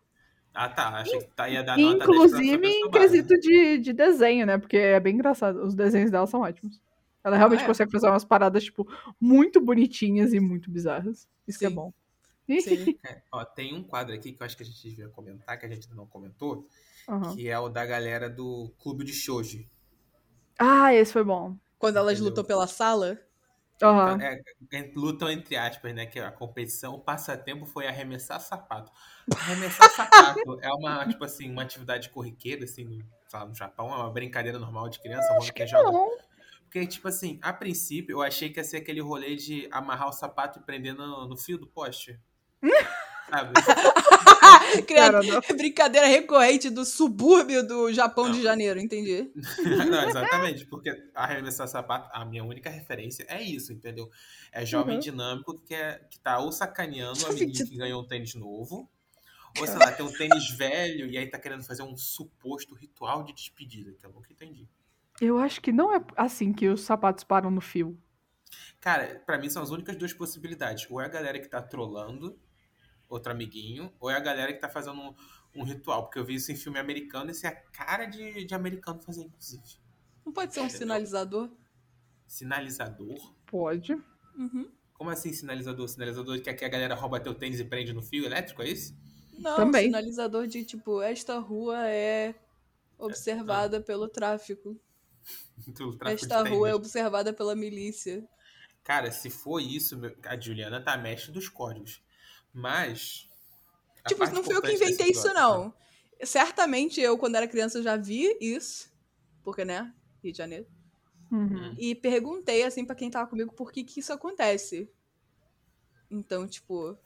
[0.54, 0.88] Ah, tá.
[1.00, 4.56] Achei que tá, ia dar nota 10 pra Inclusive em quesito de, de desenho, né?
[4.56, 5.62] Porque é bem engraçado.
[5.62, 6.80] Os desenhos dela são ótimos.
[7.22, 7.66] Ela realmente Ah, é?
[7.66, 8.86] consegue fazer umas paradas, tipo,
[9.20, 11.28] muito bonitinhas e muito bizarras.
[11.46, 11.74] Isso que é Sim.
[11.74, 11.92] bom.
[12.60, 12.96] Sim.
[13.04, 15.66] É, ó, tem um quadro aqui que eu acho que a gente devia comentar, que
[15.66, 16.66] a gente não comentou,
[17.08, 17.34] Aham.
[17.34, 19.66] que é o da galera do Clube de Shoujo.
[20.58, 21.56] Ah, esse foi bom.
[21.78, 22.30] Quando elas Entendeu?
[22.30, 23.18] lutam pela sala.
[23.82, 24.18] Aham.
[24.20, 26.06] É, lutam entre aspas, né?
[26.06, 28.90] Que a competição, o passatempo foi arremessar sapato.
[29.34, 33.96] Arremessar sapato é uma, tipo assim, uma atividade corriqueira, assim, no, lá, no Japão, é
[33.96, 35.98] uma brincadeira normal de criança, Acho que que joga.
[36.64, 40.12] Porque, tipo assim, a princípio eu achei que ia ser aquele rolê de amarrar o
[40.12, 42.18] sapato e prender no, no fio do poste.
[43.28, 43.52] Sabe?
[44.86, 45.20] Cara.
[45.56, 48.42] Brincadeira recorrente do subúrbio do Japão de Não.
[48.44, 49.30] Janeiro, entendi.
[49.90, 54.08] Não, exatamente, porque arremessar sapato, a minha única referência é isso, entendeu?
[54.52, 55.00] É jovem Uhum.
[55.00, 58.88] dinâmico que, é, que tá ou sacaneando o Jovem amiguinho que ganhou um tênis novo,
[59.58, 63.24] ou sei lá, tem um tênis velho e aí tá querendo fazer um suposto ritual
[63.24, 64.68] de despedida, que eu nunca entendi.
[65.20, 67.98] Eu acho que não é assim que os sapatos param no fio.
[68.80, 70.86] Cara, pra mim são as únicas duas possibilidades.
[70.90, 72.38] Ou é a galera que tá trolando
[73.08, 75.14] outro amiguinho, ou é a galera que tá fazendo um,
[75.54, 76.04] um ritual.
[76.04, 79.00] Porque eu vi isso em filme americano e isso é a cara de, de americano
[79.00, 79.62] fazer, inclusive.
[80.24, 80.78] Não pode ser um Entendeu?
[80.78, 81.50] sinalizador?
[82.26, 83.34] Sinalizador?
[83.46, 83.92] Pode.
[84.36, 84.70] Uhum.
[84.92, 85.88] Como assim sinalizador?
[85.88, 88.96] Sinalizador que aqui a galera rouba teu tênis e prende no fio elétrico, é isso?
[89.38, 89.84] Não, Também.
[89.84, 92.34] sinalizador de tipo, esta rua é
[92.98, 94.80] observada pelo tráfico.
[95.66, 98.26] Do tráfico Esta de rua é observada pela milícia.
[98.82, 102.02] Cara, se for isso, a Juliana tá mestre dos códigos.
[102.56, 103.28] Mas.
[104.08, 105.74] Tipo, não fui eu que inventei isso, não.
[106.22, 108.90] Certamente eu, quando era criança, já vi isso.
[109.44, 109.92] Porque, né?
[110.22, 110.66] Rio de Janeiro.
[111.30, 111.74] Uhum.
[111.78, 114.90] E perguntei, assim, pra quem tava comigo por que que isso acontece.
[116.10, 116.96] Então, tipo.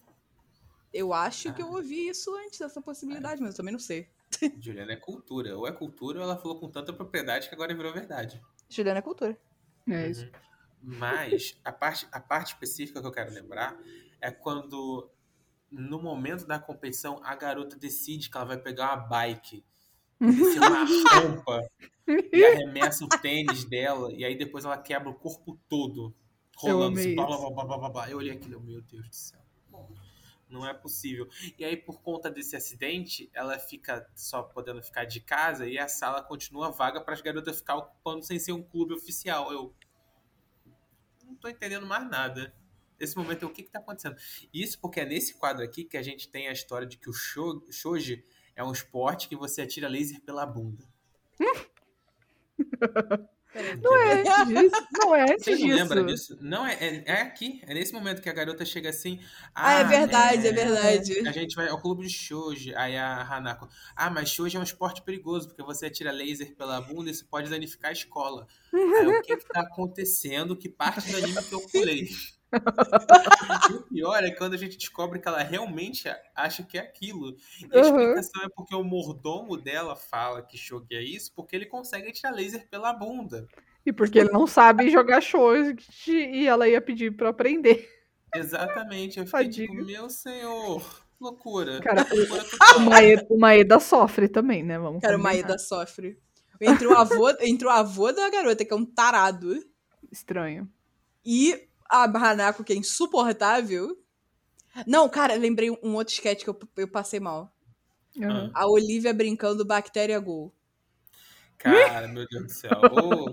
[0.93, 4.09] Eu acho que eu ouvi isso antes dessa possibilidade, mas eu também não sei.
[4.61, 5.57] Juliana é cultura.
[5.57, 8.41] Ou é cultura ou ela falou com tanta propriedade que agora virou verdade.
[8.69, 9.37] Juliana é cultura.
[9.89, 10.25] É isso.
[10.25, 10.99] Uhum.
[10.99, 13.79] Mas a parte, a parte específica que eu quero lembrar
[14.21, 15.11] é quando,
[15.71, 19.65] no momento da competição, a garota decide que ela vai pegar uma bike,
[20.21, 21.61] descer uma rampa
[22.07, 26.15] e arremessa o tênis dela, e aí depois ela quebra o corpo todo,
[26.57, 27.15] rolando amei assim.
[28.11, 29.41] Eu olhei aquilo, meu Deus do céu.
[30.49, 31.29] Não é possível.
[31.57, 35.87] E aí, por conta desse acidente, ela fica só podendo ficar de casa e a
[35.87, 39.53] sala continua vaga para as garotas ficar ocupando sem ser um clube oficial.
[39.53, 39.73] Eu
[41.25, 42.53] não tô entendendo mais nada.
[43.01, 44.17] Nesse momento, o que que tá acontecendo?
[44.53, 47.13] Isso porque é nesse quadro aqui que a gente tem a história de que o
[47.13, 48.25] sho- shoji
[48.55, 50.85] é um esporte que você atira laser pela bunda.
[53.83, 54.87] Não é antes disso.
[54.97, 56.35] Não é antes Você não lembra disso.
[56.35, 56.39] disso?
[56.45, 57.61] Não, é, é, é aqui.
[57.67, 59.19] É nesse momento que a garota chega assim.
[59.53, 61.29] Ah, é verdade, é verdade.
[61.29, 62.73] A gente vai ao clube de Shoji.
[62.77, 63.69] Aí a Hanako.
[63.97, 67.27] Ah, mas Shoji é um esporte perigoso, porque você atira laser pela bunda e isso
[67.27, 68.47] pode danificar a escola.
[68.73, 70.57] Aí, o que que tá acontecendo?
[70.57, 72.09] Que parte do anime que eu pulei?
[73.71, 77.37] e o pior é quando a gente descobre que ela realmente acha que é aquilo.
[77.61, 77.97] E a Uhum.
[78.13, 82.35] explicação é porque o mordomo dela fala que Shogi é isso, porque ele consegue atirar
[82.35, 83.47] laser pela bunda.
[83.85, 85.75] E porque ele não sabe jogar shows
[86.07, 87.89] e ela ia pedir pra aprender.
[88.35, 89.19] Exatamente.
[89.19, 91.81] Eu fiquei tipo, meu senhor, loucura.
[91.81, 92.45] Cara, loucura
[92.77, 92.81] O.
[92.81, 94.79] Maeda, o Maeda sofre também, né?
[94.79, 95.33] Vamos Cara, o combinar.
[95.43, 96.19] Maeda sofre.
[96.61, 99.65] Entre o, avô, entre o avô da garota, que é um tarado,
[100.13, 100.69] Estranho.
[101.25, 103.97] e a Hanako, que é insuportável.
[104.87, 107.53] Não, cara, lembrei um outro sketch que eu, eu passei mal.
[108.17, 108.51] Uhum.
[108.55, 110.53] A Olivia brincando Bactéria Gol.
[111.59, 112.71] Cara, meu Deus do céu.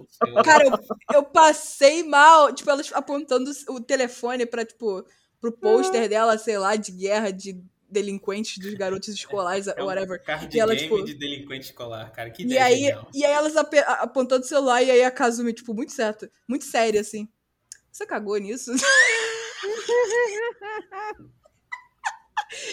[0.10, 0.43] Senhor.
[0.43, 0.72] Cara, eu,
[1.14, 2.53] eu passei mal.
[2.53, 5.05] Tipo, elas apontando o telefone pra, tipo,
[5.39, 10.22] pro pôster dela, sei lá, de guerra de delinquentes dos garotos escolares, É um whatever.
[10.22, 12.30] card E ela, game tipo- de delinquente escolar, cara.
[12.30, 13.08] Que E ideia aí, genial.
[13.14, 16.30] e aí elas ape- a- apontando o celular e aí a Kazumi, tipo, muito certa,
[16.45, 17.30] muito séria, assim.
[17.98, 18.72] Você cagou nisso?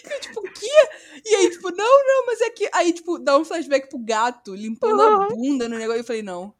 [0.05, 0.71] Eu, tipo, o quê?
[1.25, 2.69] E aí, tipo, não, não, mas é que.
[2.75, 6.01] Aí, tipo, dá um flashback pro gato limpando a bunda no negócio.
[6.01, 6.55] Eu falei, não.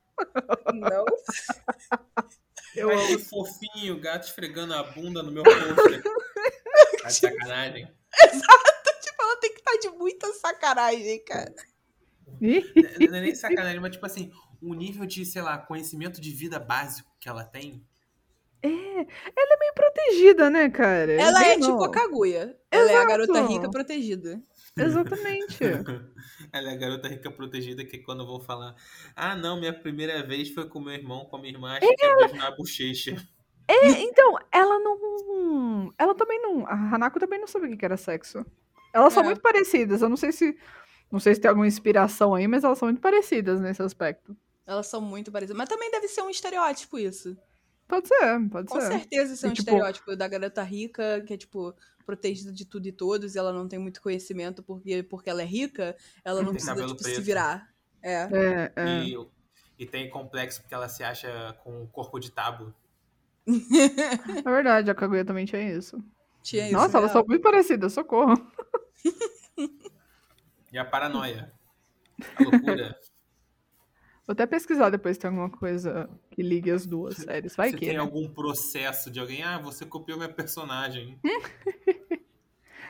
[0.73, 1.05] Não.
[2.75, 3.19] Eu Ai, amo.
[3.19, 6.03] fofinho, gato esfregando a bunda no meu pôster.
[7.03, 7.95] Tá de sacanagem.
[9.03, 11.55] Tipo, ela tem que estar de muita sacanagem, cara.
[12.41, 16.59] Não é nem sacanagem, mas tipo assim, o nível de, sei lá, conhecimento de vida
[16.59, 17.87] básico que ela tem.
[18.69, 21.13] Ela é meio protegida, né, cara?
[21.13, 21.85] Ela é Bem tipo não.
[21.85, 22.57] a Kaguya.
[22.71, 23.09] Ela é a Exato.
[23.09, 24.43] garota rica protegida.
[24.77, 25.59] Exatamente.
[26.53, 28.75] Ela é a garota rica protegida que quando eu vou falar,
[29.15, 32.05] ah não, minha primeira vez foi com meu irmão, com a minha irmã, achei que
[32.05, 33.17] ia beijo na bochecha.
[33.69, 35.91] É, então, ela não.
[35.99, 36.67] Ela também não.
[36.67, 38.45] A Hanako também não sabia o que era sexo.
[38.93, 39.27] Elas são É.
[39.27, 40.03] muito parecidas.
[40.03, 40.57] Eu não sei se.
[41.11, 44.37] Não sei se tem alguma inspiração aí, mas elas são muito parecidas nesse aspecto.
[44.67, 45.57] Elas são muito parecidas.
[45.57, 47.37] Mas também deve ser um estereótipo isso.
[47.87, 48.87] Pode ser, pode Com ser.
[48.93, 51.75] certeza isso é um tipo- estereótipo da garota rica, que é, tipo,
[52.07, 55.45] protegida de tudo e todos, e ela não tem muito conhecimento porque, porque ela é
[55.45, 57.23] rica, ela não Tem precisa, tipo, se preto.
[57.23, 57.69] virar.
[58.03, 58.23] É.
[58.23, 59.05] É, é.
[59.05, 59.29] E,
[59.79, 62.75] e tem complexo porque ela se acha com o corpo de tábua.
[63.47, 66.03] É verdade, a Kaguya também tinha isso.
[66.43, 66.73] Tinha isso.
[66.75, 67.23] Nossa, elas real.
[67.23, 68.35] são muito parecidas, socorro.
[70.73, 71.53] E a paranoia.
[72.37, 72.99] A loucura.
[74.27, 77.55] Vou até pesquisar depois se tem alguma coisa que ligue as duas séries.
[77.55, 77.87] Vai Se que.
[77.87, 78.01] tem né?
[78.01, 81.17] algum processo de alguém, ah, você copiou minha personagem.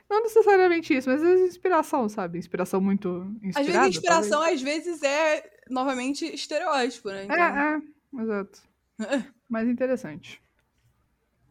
[0.08, 2.38] Não necessariamente isso, mas às vezes inspiração, sabe?
[2.38, 3.08] Inspiração muito
[3.42, 3.64] Às inspirada.
[3.64, 7.24] vezes a inspiração, às vezes, é, novamente, estereótipo, né?
[7.24, 7.36] Então...
[7.36, 7.82] talvez.
[7.82, 8.62] É, é, exato.
[9.48, 10.42] Mais interessante.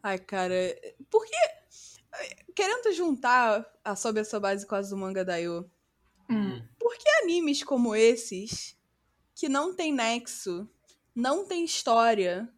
[0.02, 0.54] Ai, cara,
[1.10, 1.34] porque...
[2.54, 5.68] Querendo juntar a Sobe a sua base com a Zumanga Daioh,
[6.30, 6.62] Hum.
[6.78, 8.76] por que animes como esses,
[9.34, 10.68] que não tem nexo,
[11.14, 12.52] não tem história,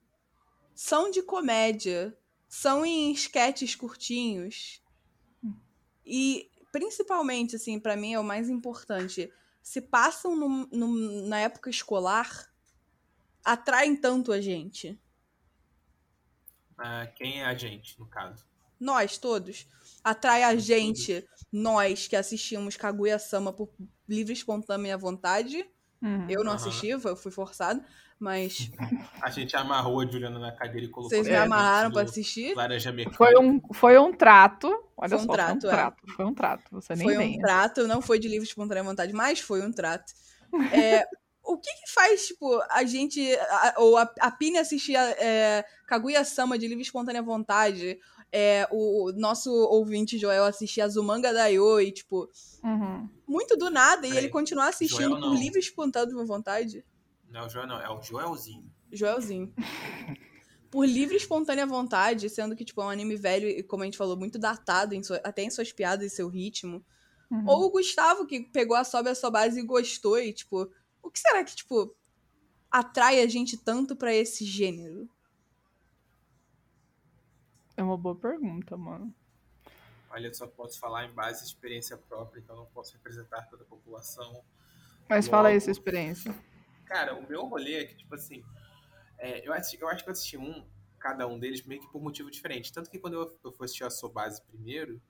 [0.75, 2.17] são de comédia,
[2.49, 4.83] são em esquetes curtinhos,
[6.05, 9.33] e principalmente, assim, pra mim é o mais importante,
[9.63, 12.53] se passam num- num- na época escolar,
[13.45, 15.01] atraem tanto a gente.
[16.79, 18.45] Ah, quem é a gente, no caso?
[18.79, 19.67] Nós todos.
[20.05, 23.71] Atrai a gente, nós que assistimos Kaguya-sama por
[24.09, 25.69] livre e espontânea vontade.
[26.03, 26.29] Uhum.
[26.29, 27.83] Eu não assisti, eu fui forçado,
[28.19, 28.71] mas
[29.23, 32.55] A gente amarrou a Juliana na cadeira e colocou vocês me amarraram pra assistir.
[32.55, 33.17] Laranja mecânica.
[33.17, 34.69] Foi um, foi um trato.
[34.97, 35.73] Olha Foi um só, trato, foi é.
[35.73, 36.03] um trato.
[36.17, 36.65] Foi um trato.
[36.73, 37.39] Você nem Foi um venha.
[37.41, 40.13] trato, não foi de livre e espontânea vontade, mas foi um trato.
[40.73, 41.05] É,
[41.45, 45.65] o que que faz, tipo, a gente, a- ou a, a Pini assistir a, é,
[45.87, 47.99] Kaguya-sama de livre espontânea vontade,
[48.33, 52.29] é, o, o nosso ouvinte Joel assistir a Zumanga Daioh e, tipo,
[52.65, 53.09] Uhum.
[53.29, 56.85] muito do nada, e ele continuar assistindo Joel por livre espontânea vontade.
[57.37, 58.73] Não é o Joel, não, é o Joelzinho.
[58.91, 59.53] Joelzinho.
[60.71, 63.85] Por livre e espontânea vontade, sendo que, tipo, é um anime velho e, como a
[63.87, 66.83] gente falou, muito datado, em sua- até em suas piadas e seu ritmo.
[67.31, 67.45] Uhum.
[67.47, 70.73] Ou o Gustavo, que pegou a Sobe a Sua Base e gostou, e, tipo,
[71.03, 71.95] o que será que, tipo,
[72.71, 75.07] atrai a gente tanto pra esse gênero?
[77.77, 79.15] É uma boa pergunta, mano.
[80.11, 83.63] Olha, eu só posso falar em base de experiência própria, então não posso representar toda
[83.63, 84.43] a população.
[85.07, 85.65] Mas fala aí Logo.
[85.65, 86.35] sua experiência.
[86.87, 88.43] Cara, o meu rolê é que, tipo assim,
[89.19, 90.65] é, eu, assisti- eu acho que eu assisti um,
[90.99, 92.73] cada um deles, meio que por motivo diferente.
[92.73, 95.01] Tanto que quando eu, eu fui assistir a Sobase primeiro,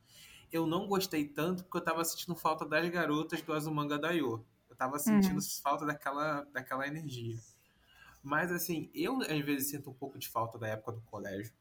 [0.51, 4.45] eu não gostei tanto porque eu tava sentindo falta das garotas do Azumanga Daioh.
[4.69, 7.37] Eu tava sentindo falta daquela, daquela energia.
[8.23, 11.53] Mas, assim, eu às vezes sinto um pouco de falta da época do colégio,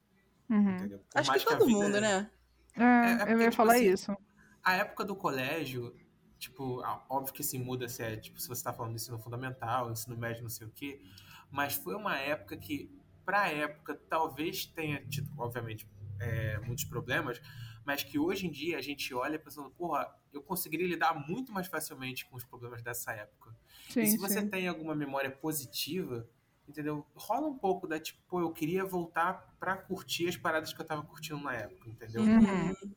[0.48, 1.00] Uhum.
[1.16, 2.30] Acho que todo vida- mundo, né?
[2.76, 4.18] É, É, é eu porque, ia tipo falar assim, isso.
[4.64, 5.96] A época do colégio,
[6.38, 9.92] tipo, óbvio que se muda se é, tipo, se você tá falando do ensino fundamental,
[9.92, 11.02] ensino médio, não sei o quê,
[11.50, 12.92] mas foi uma época que,
[13.24, 15.88] pra época, talvez tenha tido, obviamente,
[16.20, 17.42] é, muitos problemas,
[17.86, 21.68] mas que hoje em dia a gente olha pensando, porra, eu conseguiria lidar muito mais
[21.68, 23.56] facilmente com os problemas dessa época.
[23.90, 24.50] Sim, e se você sim.
[24.50, 26.28] tem alguma memória positiva,
[26.68, 27.06] entendeu?
[27.16, 30.86] Rola um pouco da, tipo, pô, eu queria voltar pra curtir as paradas que eu
[30.86, 32.24] tava curtindo na época, entendeu?
[32.24, 32.96] Uhum.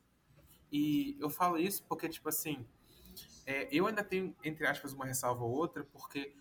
[0.71, 2.65] E eu falo isso porque, tipo assim,
[3.45, 6.33] é, eu ainda tenho, entre aspas, uma ressalva ou outra, porque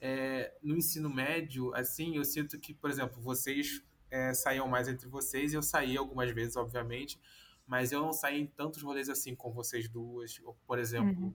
[0.00, 5.08] é, no ensino médio, assim, eu sinto que, por exemplo, vocês é, saíam mais entre
[5.08, 7.18] vocês, e eu saí algumas vezes, obviamente,
[7.66, 10.40] mas eu não saí em tantos rolês assim com vocês duas.
[10.44, 11.34] Ou, por exemplo, Uhum.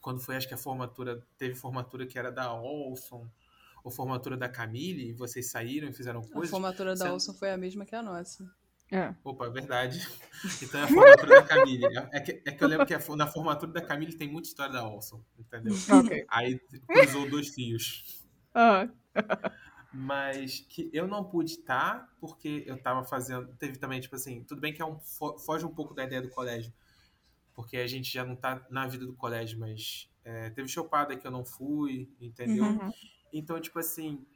[0.00, 3.28] quando foi, acho que a formatura, teve formatura que era da Olson,
[3.84, 6.50] ou formatura da Camille, e vocês saíram e fizeram A coisas.
[6.50, 8.50] formatura da Olson foi a mesma que a nossa.
[8.92, 9.14] É.
[9.24, 9.98] Opa, é verdade.
[10.60, 11.84] Então é a formatura da Camille.
[12.12, 14.84] É que, é que eu lembro que na formatura da Camille tem muita história da
[14.84, 15.72] Olson, entendeu?
[16.04, 16.26] Ok.
[16.28, 18.24] Aí cruzou dois fios.
[18.52, 18.88] Ah,
[19.94, 23.46] Mas que eu não pude estar porque eu tava fazendo.
[23.56, 26.20] Teve também, tipo assim, tudo bem que é um, fo- foge um pouco da ideia
[26.22, 26.72] do colégio.
[27.54, 31.26] Porque a gente já não tá na vida do colégio, mas é, teve chopada que
[31.26, 32.64] eu não fui, entendeu?
[32.64, 32.90] uhum.
[33.32, 34.26] Então, tipo assim,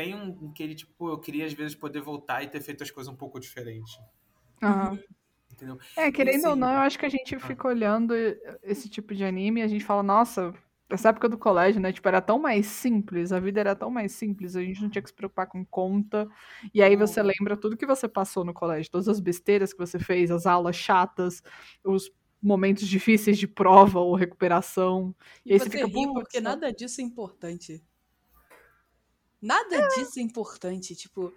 [0.00, 2.90] tem um, que ele, tipo, eu queria às vezes poder voltar e ter feito as
[2.90, 3.92] coisas um pouco diferentes.
[4.62, 4.98] Aham.
[5.52, 5.78] Entendeu?
[5.96, 8.14] É, querendo ou assim- não, eu acho que a gente fica olhando
[8.62, 10.54] esse tipo de anime e a gente fala, nossa,
[10.88, 11.92] essa época do colégio, né?
[11.92, 15.02] Tipo, era tão mais simples, a vida era tão mais simples, a gente não tinha
[15.02, 16.26] que se preocupar com conta.
[16.72, 19.98] E aí você lembra tudo que você passou no colégio, todas as besteiras que você
[19.98, 21.42] fez, as aulas chatas,
[21.84, 22.10] os
[22.42, 25.14] momentos difíceis de prova ou recuperação.
[25.44, 27.84] E, E, aí você você fica, ri "Putz, porque sabe?" nada disso é importante.
[29.40, 30.94] Nada disso é importante.
[30.94, 31.32] Tipo,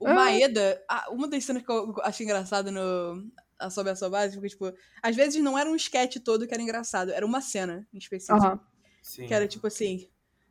[0.00, 0.12] o É.
[0.14, 0.82] Maeda.
[0.88, 3.30] ah, uma das cenas que eu acho engraçado no.
[3.58, 6.52] A Sobe a Sua Base, porque, tipo, às vezes não era um sketch todo que
[6.52, 8.36] era engraçado, era uma cena em específico.
[8.44, 8.60] Aham.
[9.00, 9.26] Sim.
[9.28, 10.08] Que era tipo assim,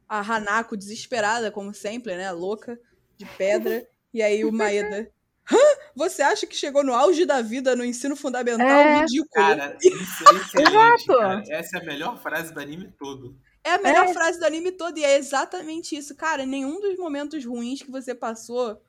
[0.08, 2.32] a Hanako desesperada, como sempre, né?
[2.32, 2.80] Louca,
[3.18, 3.86] de pedra.
[4.14, 5.12] e aí o Maeda.
[5.52, 5.58] Hã?
[5.94, 8.66] Você acha que chegou no auge da vida no ensino fundamental?
[8.70, 9.28] É, Ridículo.
[9.34, 11.06] Cara, isso é excelente, Exato.
[11.08, 11.44] cara.
[11.50, 13.38] Essa é a melhor frase do anime todo.
[13.64, 14.14] É a melhor É.
[14.14, 16.16] frase do anime todo, e é exatamente isso.
[16.16, 18.82] Cara, nenhum dos momentos ruins que você passou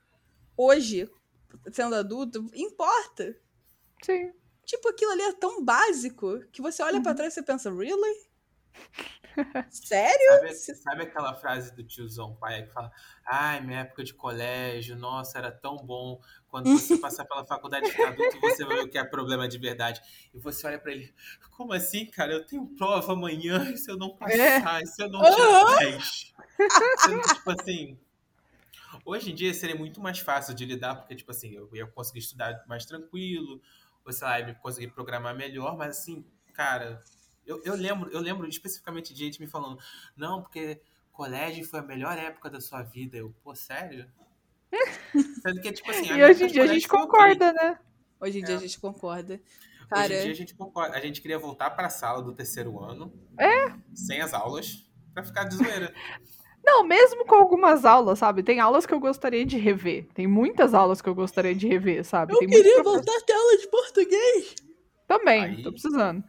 [0.56, 1.10] hoje,
[1.72, 3.36] sendo adulto, importa.
[4.04, 4.32] Sim.
[4.64, 8.26] Tipo, aquilo ali é tão básico que você olha pra trás e pensa, really?
[9.70, 10.54] Sério?
[10.54, 12.90] Sabe, sabe aquela frase do tiozão pai que fala:
[13.24, 16.20] Ai, minha época de colégio, nossa, era tão bom.
[16.48, 19.58] Quando você passar pela faculdade de adulto, você vai ver o que é problema de
[19.58, 20.00] verdade.
[20.34, 21.12] E você olha pra ele:
[21.56, 22.32] Como assim, cara?
[22.32, 26.34] Eu tenho prova amanhã, e se eu não passar, e se eu não tirar 10?
[26.98, 27.98] Sendo que, tipo assim.
[29.04, 32.20] Hoje em dia seria muito mais fácil de lidar, porque, tipo assim, eu ia conseguir
[32.20, 33.60] estudar mais tranquilo,
[34.04, 37.02] ou sei lá, ia conseguir programar melhor, mas assim, cara,
[37.47, 39.78] eu, eu lembro, eu lembro especificamente de gente me falando,
[40.16, 40.80] não, porque
[41.12, 43.16] colégio foi a melhor época da sua vida.
[43.16, 44.07] Eu, pô, sério?
[45.43, 46.99] Sendo que, tipo assim, a E minha hoje em dia a colégio gente ok.
[47.01, 47.78] concorda, né?
[48.20, 48.59] Hoje em dia É.
[48.59, 49.34] a gente concorda.
[49.34, 50.97] Hoje Cara, em dia a gente concorda.
[50.97, 53.12] A gente queria voltar pra sala do terceiro ano.
[53.38, 53.74] É.
[53.95, 54.90] Sem as aulas.
[55.12, 55.93] Pra ficar de zoeira.
[56.64, 58.43] Não, mesmo com algumas aulas, sabe?
[58.43, 60.07] Tem aulas que eu gostaria de rever.
[60.14, 62.32] Tem muitas aulas que eu gostaria de rever, sabe?
[62.32, 64.55] eu Tem queria voltar a ter aula de português.
[65.09, 65.62] Também, Aí.
[65.64, 66.22] tô precisando.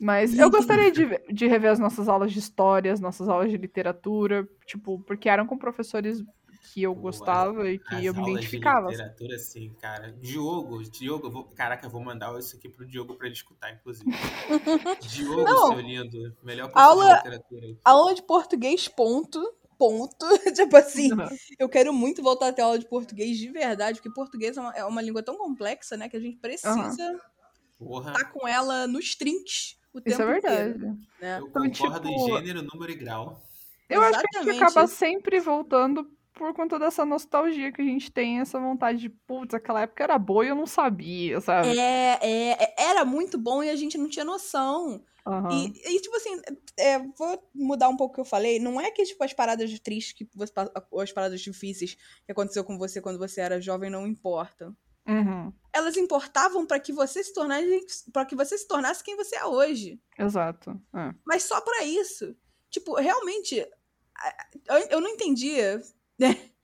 [0.00, 3.56] Mas eu gostaria de, de rever as nossas aulas de história, as nossas aulas de
[3.56, 6.22] literatura, tipo, porque eram com professores
[6.72, 8.86] que eu gostava e que As eu me aulas identificava.
[8.88, 10.12] de literatura, sim, cara.
[10.20, 14.08] Diogo, Diogo, vou, caraca, eu vou mandar isso aqui pro Diogo pra ele escutar, inclusive.
[15.00, 15.68] Diogo, Não.
[15.72, 16.36] seu lindo.
[16.42, 17.66] Melhor professor Aula- de literatura.
[17.84, 19.40] Aula de português, ponto.
[19.78, 20.16] Ponto.
[20.54, 21.28] tipo assim, Uhum.
[21.58, 24.72] eu quero muito voltar a ter aula de português de verdade, porque português é uma,
[24.74, 27.20] é uma língua tão complexa, né, que a gente precisa
[27.78, 28.10] Porra.
[28.12, 30.70] estar com ela nos trinques o tempo Isso é verdade.
[30.70, 30.98] inteiro.
[31.20, 31.38] Né?
[31.40, 33.42] Eu Então, concordo em tipo, gênero, número e grau.
[33.88, 34.62] Eu acho que a gente Exatamente.
[34.62, 39.54] acaba sempre voltando por conta dessa nostalgia que a gente tem, essa vontade de, putz,
[39.54, 41.76] aquela época era boa e eu não sabia, sabe?
[41.76, 45.02] É, é, é- era muito bom e a gente não tinha noção.
[45.26, 45.48] Aham.
[45.50, 46.40] E, e, tipo assim,
[46.78, 48.58] é, vou mudar um pouco o que eu falei.
[48.60, 50.52] Não é que, tipo, as paradas tristes, que você,
[50.98, 54.76] as paradas difíceis que aconteceu com você quando você era jovem não importam.
[55.08, 55.52] Uhum.
[55.78, 59.46] Elas importavam pra que você se tornasse para que você se tornasse quem você é
[59.46, 60.00] hoje.
[60.18, 60.70] Exato.
[60.94, 61.14] É.
[61.24, 62.36] Mas só pra isso.
[62.70, 63.66] Tipo, realmente,
[64.90, 65.82] eu não entendia,
[66.18, 66.28] né?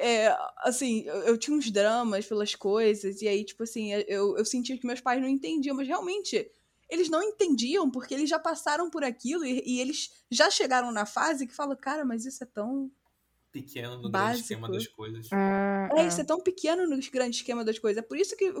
[0.00, 4.44] É, assim, eu, eu tinha uns dramas pelas coisas, e aí, tipo assim, eu, eu
[4.44, 6.48] sentia que meus pais não entendiam, mas realmente,
[6.88, 11.04] eles não entendiam porque eles já passaram por aquilo e, e eles já chegaram na
[11.04, 12.90] fase que falam, cara, mas isso é tão.
[13.62, 14.40] Pequeno no grande Básico.
[14.42, 15.28] esquema das coisas.
[15.32, 18.02] É, É, isso é tão pequeno no grande esquema das coisas.
[18.02, 18.52] É por isso que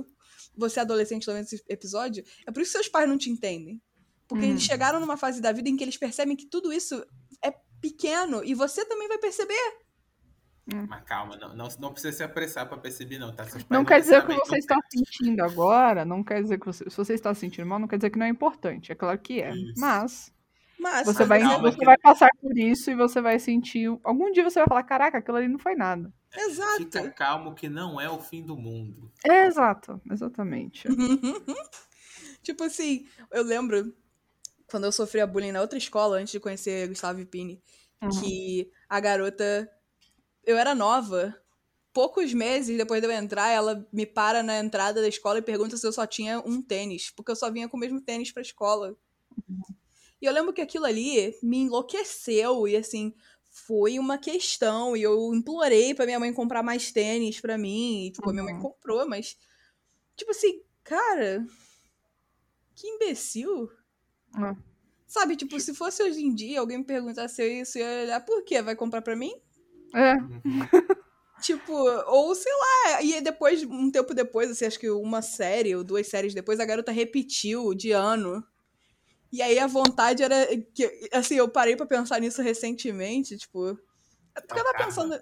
[0.56, 3.80] você, adolescente, tá vendo esse episódio, é por isso que seus pais não te entendem.
[4.26, 4.50] Porque Uhum.
[4.50, 7.02] eles chegaram numa fase da vida em que eles percebem que tudo isso
[7.42, 9.54] é pequeno e você também vai perceber.
[10.86, 13.44] Mas calma, não, não, não precisa se apressar pra perceber, não, tá?
[13.44, 16.66] Seus pais Não quer dizer que você estão está sentindo agora, não quer dizer que
[16.66, 16.84] você.
[16.90, 18.92] Se você está sentindo mal, não quer dizer que não é importante.
[18.92, 19.50] É claro que é.
[19.54, 19.80] Isso.
[19.80, 20.30] Mas
[20.78, 23.88] Mas você vai, calma você que- vai passar por isso e você vai sentir.
[24.04, 26.12] Algum dia você vai falar, caraca, aquilo ali não foi nada.
[26.36, 26.76] Exato.
[26.84, 29.10] Fica calmo que não é o fim do mundo.
[29.24, 30.86] É, exato, exatamente.
[32.42, 33.94] tipo assim, eu lembro
[34.70, 37.60] quando eu sofria bullying na outra escola, antes de conhecer Gustavo Pini,
[38.00, 38.10] Uhum.
[38.20, 39.68] que a garota.
[40.44, 41.34] Eu era nova.
[41.92, 45.76] Poucos meses depois de eu entrar, ela me para na entrada da escola e pergunta
[45.76, 48.40] se eu só tinha um tênis, porque eu só vinha com o mesmo tênis pra
[48.42, 48.94] escola.
[50.20, 53.14] E eu lembro que aquilo ali me enlouqueceu e assim,
[53.50, 58.10] foi uma questão e eu implorei pra minha mãe comprar mais tênis pra mim, e
[58.12, 58.60] tipo, a minha mãe Uhum.
[58.60, 59.36] comprou, mas
[60.16, 61.44] tipo assim, cara,
[62.74, 63.70] que imbecil.
[64.36, 64.56] É.
[65.06, 68.42] Sabe, tipo, se fosse hoje em dia, alguém me perguntasse isso, eu ia olhar, por
[68.44, 68.60] quê?
[68.60, 69.32] Vai comprar pra mim?
[69.94, 70.40] É, Uhum.
[71.40, 71.72] Tipo,
[72.08, 76.08] ou sei lá, e depois, um tempo depois, assim, acho que uma série ou duas
[76.08, 78.44] séries depois, a garota repetiu de ano.
[79.32, 83.68] E aí a vontade era que, assim, eu parei pra pensar nisso recentemente, tipo,
[84.34, 84.86] é porque eu tava karma.
[84.86, 85.14] pensando,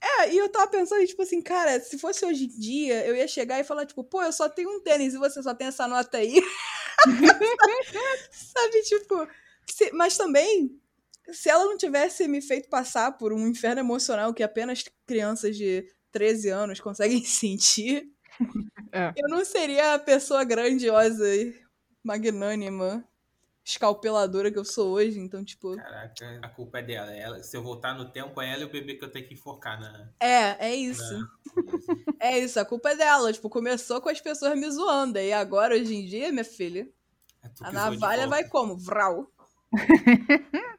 [0.00, 3.28] é, e eu tava pensando, tipo assim, cara, se fosse hoje em dia, eu ia
[3.28, 5.86] chegar e falar, tipo, pô, eu só tenho um tênis e você só tem essa
[5.86, 6.40] nota aí.
[8.30, 9.28] Sabe, tipo,
[9.70, 10.78] se- mas também,
[11.32, 15.84] se ela não tivesse me feito passar por um inferno emocional que apenas crianças de
[16.10, 18.08] 13 anos conseguem sentir,
[18.92, 19.12] É.
[19.16, 21.26] eu não seria a pessoa grandiosa
[22.02, 23.06] magnânima,
[23.64, 25.76] escalpeladora que eu sou hoje, então, tipo.
[25.76, 27.12] Caraca, a culpa é dela.
[27.12, 29.34] Ela, se eu voltar no tempo, é ela e o bebê que eu tenho que
[29.34, 30.08] enforcar na.
[30.20, 31.18] É, é isso.
[31.18, 31.28] na-
[32.20, 33.32] É isso, a culpa é dela.
[33.32, 35.18] Tipo, começou com as pessoas me zoando.
[35.18, 36.88] E agora, hoje em dia, minha filha,
[37.42, 38.76] É a navalha vai como?
[38.78, 39.26] Vral.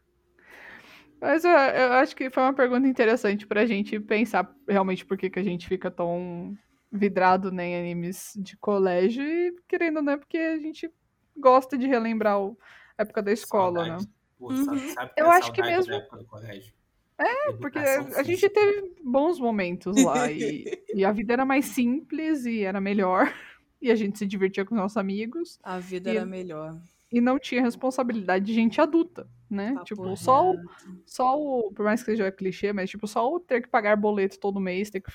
[1.20, 5.30] Mas eu, eu acho que foi uma pergunta interessante pra gente pensar realmente por que,
[5.30, 6.54] que a gente fica tão
[6.92, 10.18] vidrado né, em animes de colégio e querendo, né?
[10.18, 10.90] Porque a gente
[11.38, 12.58] gosta de relembrar o-
[12.98, 14.06] a época da escola, Saudade.
[14.06, 14.12] né?
[14.38, 14.64] Pô, Uhum.
[14.66, 16.74] sabe, sabe Eu é acho que mesmo- da época do colégio?
[17.18, 21.66] É, Porque Educação a gente teve bons momentos lá e, e a vida era mais
[21.66, 23.32] simples e era melhor.
[23.82, 26.80] E a gente se divertia com os nossos amigos A vida E- era melhor.
[27.12, 29.74] e não tinha responsabilidade de gente adulta, né?
[29.74, 30.58] Papo tipo, só o,
[31.06, 31.70] só o.
[31.74, 34.90] Por mais que seja clichê, mas tipo, só o ter que pagar boleto todo mês,
[34.90, 35.12] ter que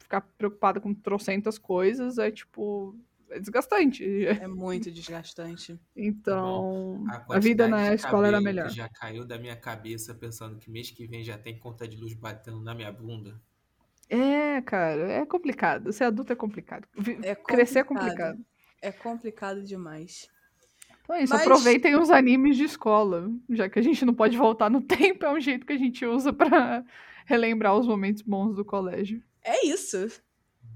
[0.00, 2.96] ficar preocupado com trocentas coisas, é tipo.
[3.30, 4.26] É desgastante.
[4.26, 5.78] É muito desgastante.
[5.94, 8.68] Então, A a, vida na escola era melhor.
[8.68, 11.96] que já caiu da minha cabeça pensando que mês que vem já tem conta de
[11.96, 13.40] luz batendo na minha bunda.
[14.08, 15.92] É, cara, é complicado.
[15.92, 16.88] Ser adulto é complicado.
[16.96, 18.16] Vi- É Crescer é complicado.
[18.36, 18.46] complicado.
[18.80, 20.28] É complicado demais.
[21.02, 23.30] Então é isso, Mas- aproveitem os animes de escola.
[23.50, 24.80] Já que a gente não pode voltar no
[25.16, 26.84] tempo, é um jeito que a gente usa pra
[27.26, 29.22] relembrar os momentos bons do colégio.
[29.44, 30.22] É isso.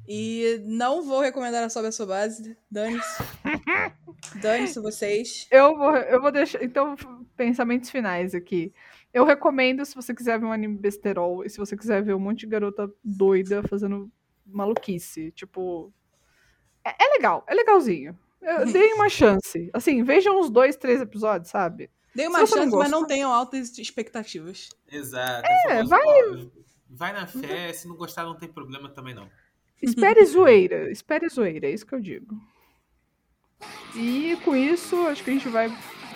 [0.08, 2.56] E não vou recomendar a Sobe a Sua Base.
[2.70, 3.22] Dane-se.
[4.42, 5.46] Dane-se vocês.
[5.50, 6.62] Eu vou, eu vou deixar.
[6.62, 6.96] Então,
[7.36, 8.72] pensamentos finais aqui.
[9.12, 12.18] Eu recomendo se você quiser ver um anime besterol e se você quiser ver um
[12.20, 14.10] monte de garota doida fazendo
[14.46, 15.30] maluquice.
[15.32, 15.92] Tipo.
[16.84, 18.18] É, é legal, é legalzinho.
[18.72, 19.70] Dei uma chance.
[19.72, 21.90] Assim, vejam uns dois, três episódios, sabe?
[22.14, 24.68] Dei Se uma você não chance, mas não tenham altas expectativas.
[24.90, 25.46] Exato.
[25.46, 26.50] É, vai-
[26.90, 29.30] vai na fé, se não gostar não tem problema também não.
[29.82, 32.40] Espere zoeira, espere zoeira, é isso que eu digo.
[33.94, 35.70] E com isso, acho que a gente vai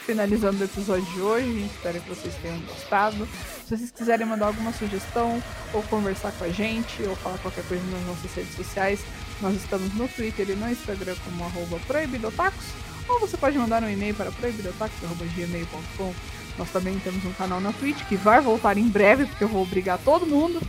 [0.07, 1.67] finalizando o episódio de hoje.
[1.67, 3.27] Espero que vocês tenham gostado.
[3.67, 5.43] Se vocês quiserem mandar alguma sugestão,
[5.75, 9.05] ou conversar com a gente, ou falar qualquer coisa nas nossas redes sociais,
[9.43, 12.67] nós estamos no Twitter e no Instagram como arroba proibidotacos,
[13.09, 16.15] ou você pode mandar um e-mail para proibidotacos.gmail.com.
[16.57, 19.63] Nós também temos um canal na Twitch que vai voltar em breve, porque eu vou
[19.63, 20.61] obrigar todo mundo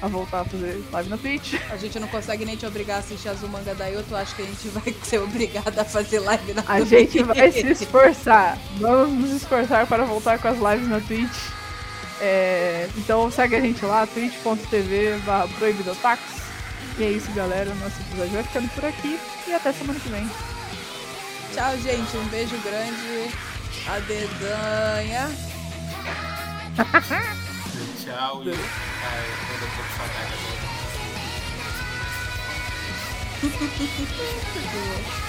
[0.00, 1.54] a voltar a fazer live na Twitch.
[1.70, 4.42] A gente não consegue nem te obrigar a assistir Azul Manga Daí, tu acha que
[4.42, 8.58] a gente vai ser obrigada a fazer live na A gente vai se esforçar.
[8.78, 11.56] Vamos nos esforçar para voltar com as lives na Twitch.
[12.20, 16.36] É, então segue a gente lá, twitch.tv barra proibidotacos.
[16.98, 17.74] E é isso, galera.
[17.74, 19.18] Nosso episódio vai ficando por aqui.
[19.46, 20.28] E até semana que vem.
[21.52, 22.16] Tchau, gente.
[22.16, 23.30] Um beijo grande.
[23.86, 25.30] A dedanha.
[28.06, 28.50] Tchau e.
[28.52, 30.32] Ah, eu tô com saudade
[34.62, 35.25] agora.